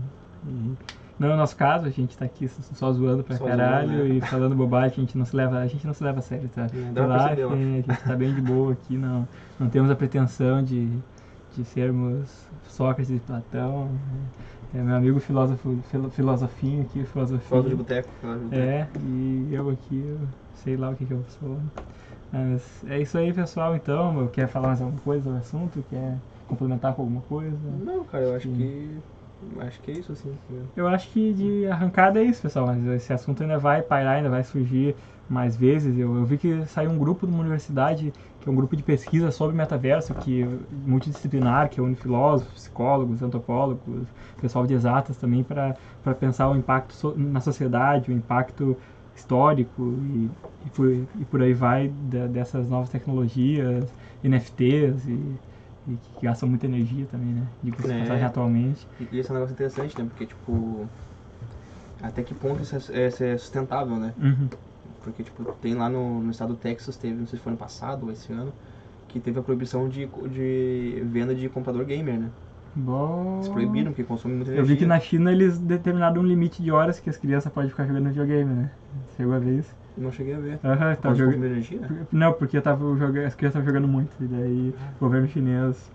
E 0.47 0.75
não 1.19 1.29
é 1.29 1.33
o 1.35 1.37
nosso 1.37 1.55
caso, 1.55 1.85
a 1.85 1.89
gente 1.89 2.17
tá 2.17 2.25
aqui 2.25 2.47
só 2.47 2.91
zoando 2.91 3.23
pra 3.23 3.37
Só 3.37 3.45
caralho 3.45 3.89
zoando, 3.89 4.03
né? 4.09 4.15
e 4.15 4.21
falando 4.21 4.55
bobagem, 4.55 4.97
a 4.97 5.01
gente 5.01 5.17
não 5.17 5.25
se 5.25 5.35
leva, 5.35 5.59
a 5.59 5.67
gente 5.67 5.85
não 5.85 5.93
se 5.93 6.03
leva 6.03 6.19
a 6.19 6.21
sério, 6.21 6.49
tá? 6.49 6.67
Acho. 7.43 7.53
a 7.53 7.55
gente 7.55 8.03
tá 8.03 8.15
bem 8.15 8.33
de 8.33 8.41
boa 8.41 8.73
aqui, 8.73 8.97
não, 8.97 9.27
não 9.59 9.69
temos 9.69 9.91
a 9.91 9.95
pretensão 9.95 10.63
de, 10.63 10.89
de 11.55 11.65
sermos 11.65 12.47
Sócrates 12.69 13.11
e 13.11 13.19
Platão. 13.19 13.99
É 14.73 14.81
meu 14.81 14.95
amigo 14.95 15.19
filósofo, 15.19 15.77
filo- 15.83 16.09
filosofinho 16.09 16.83
aqui, 16.83 17.05
filosofinho. 17.05 17.61
Foto 17.61 17.69
de 17.69 17.75
boteco. 17.75 18.09
foto 18.19 18.39
de 18.39 18.45
boteco. 18.45 18.65
É, 18.65 18.89
e 19.03 19.53
eu 19.53 19.69
aqui, 19.69 19.99
eu 19.99 20.19
sei 20.55 20.75
lá 20.75 20.89
o 20.89 20.95
que, 20.95 21.05
que 21.05 21.13
eu 21.13 21.23
sou. 21.39 21.59
Mas 22.31 22.83
é 22.85 22.99
isso 22.99 23.17
aí, 23.17 23.31
pessoal, 23.31 23.75
então. 23.75 24.27
Quer 24.29 24.47
falar 24.47 24.69
mais 24.69 24.81
alguma 24.81 24.99
coisa 25.01 25.29
do 25.29 25.37
assunto? 25.37 25.83
Quer 25.89 26.17
complementar 26.47 26.93
com 26.95 27.03
alguma 27.03 27.21
coisa? 27.21 27.57
Não, 27.85 28.03
cara, 28.05 28.23
eu 28.23 28.35
acho 28.35 28.47
Sim. 28.47 28.55
que. 28.55 29.01
Acho 29.59 29.81
que 29.81 29.91
é 29.91 29.93
isso, 29.95 30.11
assim. 30.13 30.33
Eu 30.75 30.87
acho 30.87 31.09
que 31.11 31.33
de 31.33 31.67
arrancada 31.67 32.19
é 32.19 32.23
isso, 32.23 32.41
pessoal. 32.41 32.65
Mas 32.65 32.83
esse 32.85 33.13
assunto 33.13 33.43
ainda 33.43 33.59
vai 33.59 33.81
pairar, 33.81 34.15
ainda 34.17 34.29
vai 34.29 34.43
surgir 34.43 34.95
mais 35.27 35.55
vezes. 35.55 35.97
Eu, 35.97 36.15
eu 36.17 36.25
vi 36.25 36.37
que 36.37 36.65
saiu 36.67 36.91
um 36.91 36.97
grupo 36.97 37.25
de 37.25 37.31
uma 37.33 37.41
universidade, 37.41 38.13
que 38.39 38.47
é 38.49 38.51
um 38.51 38.55
grupo 38.55 38.75
de 38.75 38.83
pesquisa 38.83 39.31
sobre 39.31 39.55
metaverso, 39.55 40.13
que 40.15 40.43
multidisciplinar, 40.69 41.69
que 41.69 41.81
une 41.81 41.95
filósofos, 41.95 42.53
psicólogos, 42.55 43.21
antropólogos, 43.21 44.09
pessoal 44.39 44.65
de 44.67 44.73
exatas 44.73 45.17
também, 45.17 45.43
para 45.43 45.75
pensar 46.19 46.49
o 46.49 46.55
impacto 46.55 46.93
so- 46.93 47.15
na 47.17 47.41
sociedade, 47.41 48.11
o 48.11 48.13
impacto 48.13 48.77
histórico 49.15 50.03
e, 50.03 50.31
e, 50.65 50.69
por, 50.69 50.89
e 50.91 51.25
por 51.25 51.41
aí 51.41 51.53
vai 51.53 51.87
da- 51.89 52.27
dessas 52.27 52.67
novas 52.67 52.89
tecnologias, 52.89 53.93
NFTs 54.21 55.05
e, 55.07 55.39
e 55.85 55.97
que 55.97 56.25
gastam 56.25 56.49
muita 56.49 56.65
energia 56.65 57.07
também, 57.07 57.33
né? 57.33 57.47
De 57.61 57.71
É. 57.71 57.75
passagem 57.75 58.23
atualmente. 58.25 58.87
E 58.99 59.05
e 59.15 59.19
esse 59.19 59.29
é 59.29 59.33
um 59.33 59.35
negócio 59.35 59.53
interessante, 59.53 59.97
né? 60.01 60.05
Porque, 60.07 60.27
tipo. 60.27 60.91
Até 62.01 62.23
que 62.23 62.35
ponto 62.35 62.61
isso 62.61 62.75
é, 62.91 63.07
isso 63.07 63.23
é 63.23 63.37
sustentável, 63.37 63.97
né? 63.97 64.13
Uhum. 64.17 64.49
Porque, 65.03 65.23
tipo, 65.23 65.43
tem 65.61 65.73
lá 65.75 65.89
no, 65.89 66.21
no 66.21 66.31
estado 66.31 66.53
do 66.53 66.59
Texas, 66.59 66.95
teve, 66.97 67.15
não 67.19 67.27
sei 67.27 67.37
se 67.37 67.43
foi 67.43 67.51
ano 67.51 67.59
passado 67.59 68.03
ou 68.05 68.11
esse 68.11 68.31
ano, 68.31 68.53
que 69.09 69.19
teve 69.19 69.39
a 69.39 69.41
proibição 69.43 69.87
de, 69.87 70.07
de 70.31 71.03
venda 71.11 71.35
de 71.35 71.47
computador 71.49 71.85
gamer, 71.85 72.19
né? 72.19 72.29
Bom. 72.75 73.35
Eles 73.37 73.49
proibiram, 73.49 73.91
porque 73.91 74.03
consome 74.03 74.35
muita 74.35 74.51
Eu 74.51 74.55
energia. 74.55 74.75
vi 74.75 74.79
que 74.79 74.85
na 74.87 74.99
China 74.99 75.31
eles 75.31 75.59
determinaram 75.59 76.21
um 76.21 76.25
limite 76.25 76.63
de 76.63 76.71
horas 76.71 76.99
que 76.99 77.09
as 77.09 77.17
crianças 77.17 77.51
podem 77.51 77.69
ficar 77.69 77.85
jogando 77.85 78.07
videogame, 78.09 78.51
né? 78.51 78.71
Chegou 79.15 79.33
a 79.35 79.39
ver 79.39 79.59
isso? 79.59 79.73
Não 79.95 80.11
cheguei 80.11 80.33
a 80.33 80.39
ver. 80.39 80.59
Aham, 80.63 80.95
causa 80.95 81.23
do 81.23 81.31
jogando. 81.31 81.45
energia? 81.45 81.79
Não, 82.11 82.33
porque 82.33 82.59
tava 82.59 82.83
jogando, 82.97 83.25
as 83.27 83.35
crianças 83.35 83.61
estavam 83.61 83.65
jogando 83.65 83.87
muito. 83.87 84.11
E 84.19 84.25
daí 84.25 84.73
o 84.95 84.99
governo 84.99 85.27
chinês. 85.27 85.91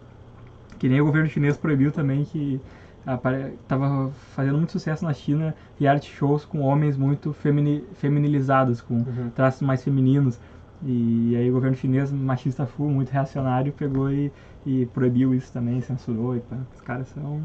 Que 0.79 0.88
nem 0.88 1.01
o 1.01 1.05
governo 1.05 1.29
chinês 1.29 1.57
proibiu 1.57 1.90
também 1.90 2.25
que 2.25 2.61
apare- 3.06 3.54
tava 3.66 4.11
fazendo 4.34 4.56
muito 4.58 4.72
sucesso 4.72 5.04
na 5.04 5.12
China 5.12 5.54
reality 5.78 6.11
shows 6.11 6.44
com 6.44 6.61
homens 6.61 6.96
muito 6.96 7.32
femini, 7.32 7.84
feminilizados, 7.94 8.80
com 8.80 8.94
Uhum. 8.94 9.30
traços 9.34 9.62
mais 9.62 9.82
femininos. 9.82 10.38
E 10.82 11.34
aí 11.37 11.50
o 11.50 11.54
governo 11.54 11.76
chinês, 11.76 12.12
machista 12.12 12.64
full, 12.66 12.88
muito 12.90 13.11
reacionário, 13.11 13.72
pegou 13.72 14.12
e, 14.12 14.30
e 14.64 14.87
proibiu 14.87 15.34
isso 15.34 15.52
também, 15.52 15.80
censurou. 15.80 16.37
E 16.37 16.40
pá. 16.40 16.56
Os 16.74 16.80
caras 16.82 17.08
são, 17.08 17.40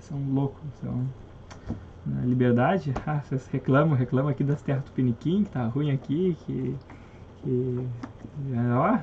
são 0.00 0.18
loucos, 0.32 0.60
são... 0.82 1.04
Na 2.06 2.22
liberdade, 2.22 2.92
ah, 3.06 3.20
vocês 3.22 3.46
reclamam, 3.52 3.94
reclamam 3.94 4.30
aqui 4.30 4.42
das 4.42 4.62
terras 4.62 4.82
tupiniquim, 4.84 5.44
que 5.44 5.50
tá 5.50 5.66
ruim 5.66 5.90
aqui, 5.90 6.36
que... 6.46 6.74
que 7.42 7.86
é, 8.54 8.72
ó, 8.74 8.98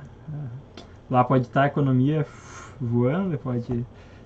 lá 1.09 1.23
pode 1.23 1.45
estar 1.45 1.63
a 1.63 1.67
economia 1.67 2.25
voando, 2.81 3.37
pode... 3.37 3.85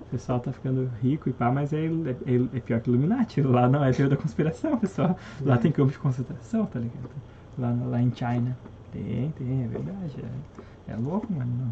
O 0.10 0.12
pessoal 0.12 0.40
tá 0.40 0.52
ficando 0.52 0.90
rico 1.04 1.30
e 1.30 1.32
pá, 1.32 1.52
mas 1.52 1.72
é, 1.72 1.86
é, 1.86 2.58
é 2.58 2.60
pior 2.60 2.82
que 2.82 2.90
Illuminati. 2.90 3.44
Lá 3.44 3.70
não 3.70 3.84
é 3.84 3.92
teoria 3.92 4.16
da 4.16 4.22
conspiração, 4.22 4.76
pessoal. 4.76 5.16
Lá 5.46 5.56
tem 5.56 5.72
campo 5.72 5.92
de 5.92 6.00
concentração, 6.00 6.66
tá 6.66 6.80
ligado? 6.80 7.10
Lá, 7.60 7.72
lá 7.88 8.02
em 8.02 8.12
China. 8.16 8.58
Tem, 8.92 9.32
tem, 9.38 9.64
é 9.64 9.68
verdade. 9.68 10.16
É, 10.88 10.94
é 10.94 10.96
louco, 10.96 11.32
mano. 11.32 11.72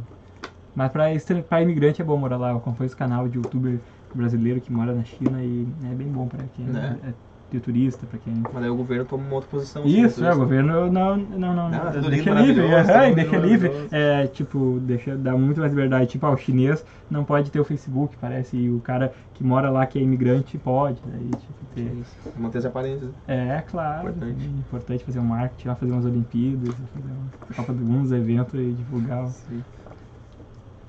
Mas 0.75 0.91
pra, 0.91 1.05
pra 1.49 1.61
imigrante 1.63 1.99
é 1.99 2.05
bom 2.05 2.15
morar 2.15 2.37
lá. 2.37 2.51
Eu 2.51 2.57
acompanho 2.57 2.85
esse 2.85 2.95
canal 2.95 3.27
de 3.27 3.37
youtuber 3.37 3.79
brasileiro 4.13 4.61
que 4.61 4.71
mora 4.71 4.93
na 4.93 5.03
China 5.03 5.41
e 5.41 5.67
é 5.91 5.95
bem 5.95 6.07
bom 6.07 6.27
pra 6.27 6.43
quem 6.55 6.65
Né? 6.65 6.95
é, 7.03 7.13
de 7.49 7.59
turista, 7.61 8.05
pra 8.05 8.19
quem. 8.19 8.33
Mas 8.53 8.63
aí 8.63 8.69
o 8.69 8.75
governo 8.75 9.05
toma 9.05 9.23
uma 9.23 9.35
outra 9.35 9.49
posição. 9.49 9.83
assim, 9.83 10.01
Isso, 10.03 10.21
né? 10.21 10.29
é, 10.29 10.33
o 10.33 10.37
governo 10.37 10.91
não, 10.91 11.15
não, 11.17 11.53
não, 11.55 11.69
Não, 11.69 11.91
tudo 11.91 12.09
deixa 12.09 12.31
livre, 12.33 12.63
tudo 12.63 13.15
deixa 13.15 13.37
livre, 13.37 13.71
é, 13.91 14.27
tipo, 14.27 14.79
deixa, 14.81 15.15
dá 15.17 15.35
muito 15.37 15.59
mais 15.61 15.71
liberdade, 15.71 16.07
tipo, 16.11 16.25
ah, 16.25 16.31
o 16.31 16.37
chinês 16.37 16.83
não 17.09 17.23
pode 17.23 17.49
ter 17.49 17.59
o 17.59 17.63
Facebook, 17.63 18.17
parece, 18.19 18.57
e 18.57 18.69
o 18.69 18.81
cara 18.81 19.13
que 19.33 19.43
mora 19.43 19.69
lá, 19.69 19.85
que 19.85 19.97
é 19.97 20.01
imigrante, 20.01 20.57
pode, 20.57 21.01
daí, 21.05 21.29
tipo, 21.29 21.65
ter, 21.73 21.93
Isso. 21.95 22.17
Manter 22.35 22.57
as 22.57 22.65
aparências. 22.65 23.11
é, 23.27 23.61
claro, 23.61 24.09
Importante. 24.09 24.43
é 24.43 24.47
importante 24.49 25.03
fazer 25.05 25.19
um 25.19 25.23
marketing, 25.25 25.67
lá 25.69 25.75
fazer 25.75 25.91
umas 25.93 26.05
Olimpíadas, 26.05 26.75
fazer 26.93 27.07
uma 27.07 27.55
Copa 27.55 27.73
do 27.73 27.85
Mundo, 27.85 28.03
uns 28.03 28.11
eventos 28.11 28.59
e 28.59 28.73
divulgar, 28.73 29.27
Sim. 29.27 29.63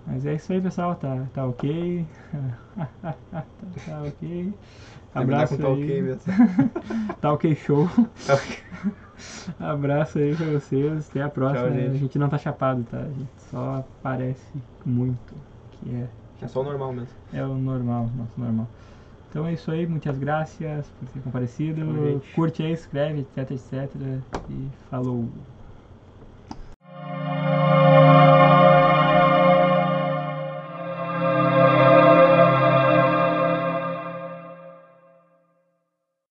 Mas 0.08 0.26
é 0.26 0.34
isso 0.34 0.52
aí, 0.52 0.60
pessoal, 0.60 0.94
tá, 0.94 1.26
tá 1.34 1.46
ok, 1.46 2.06
tá, 2.32 3.14
tá 3.86 4.02
ok, 4.02 4.54
abraço 5.14 5.56
com 5.58 5.66
aí, 5.66 5.68
tá 5.68 5.72
ok 5.74 6.02
mesmo. 6.02 6.22
tá 7.20 7.32
ok 7.32 7.54
show. 7.54 7.88
Tá 8.26 8.34
ok. 8.34 8.58
Abraço 9.58 10.18
aí 10.18 10.34
pra 10.34 10.46
vocês. 10.46 11.08
Até 11.10 11.22
a 11.22 11.28
próxima. 11.28 11.68
Tchau, 11.68 11.72
gente. 11.76 11.90
A 11.90 11.98
gente 11.98 12.18
não 12.18 12.28
tá 12.28 12.38
chapado, 12.38 12.84
tá? 12.90 12.98
A 12.98 13.08
gente 13.08 13.28
só 13.50 13.84
parece 14.02 14.52
muito 14.84 15.34
que 15.72 15.94
é, 15.94 16.06
É 16.42 16.46
só 16.48 16.60
o 16.60 16.64
normal 16.64 16.92
mesmo. 16.92 17.08
é 17.32 17.42
o 17.44 17.54
normal, 17.54 18.08
nosso 18.16 18.40
normal. 18.40 18.68
Então 19.28 19.46
é 19.46 19.52
isso 19.52 19.70
aí. 19.70 19.86
Muitas 19.86 20.16
graças 20.18 20.86
por 20.98 21.08
ter 21.08 21.20
comparecido. 21.20 21.82
Curte 22.34 22.62
aí, 22.62 22.72
escreve, 22.72 23.20
etc, 23.20 23.50
etc. 23.50 23.94
E 24.50 24.68
falou. 24.88 25.28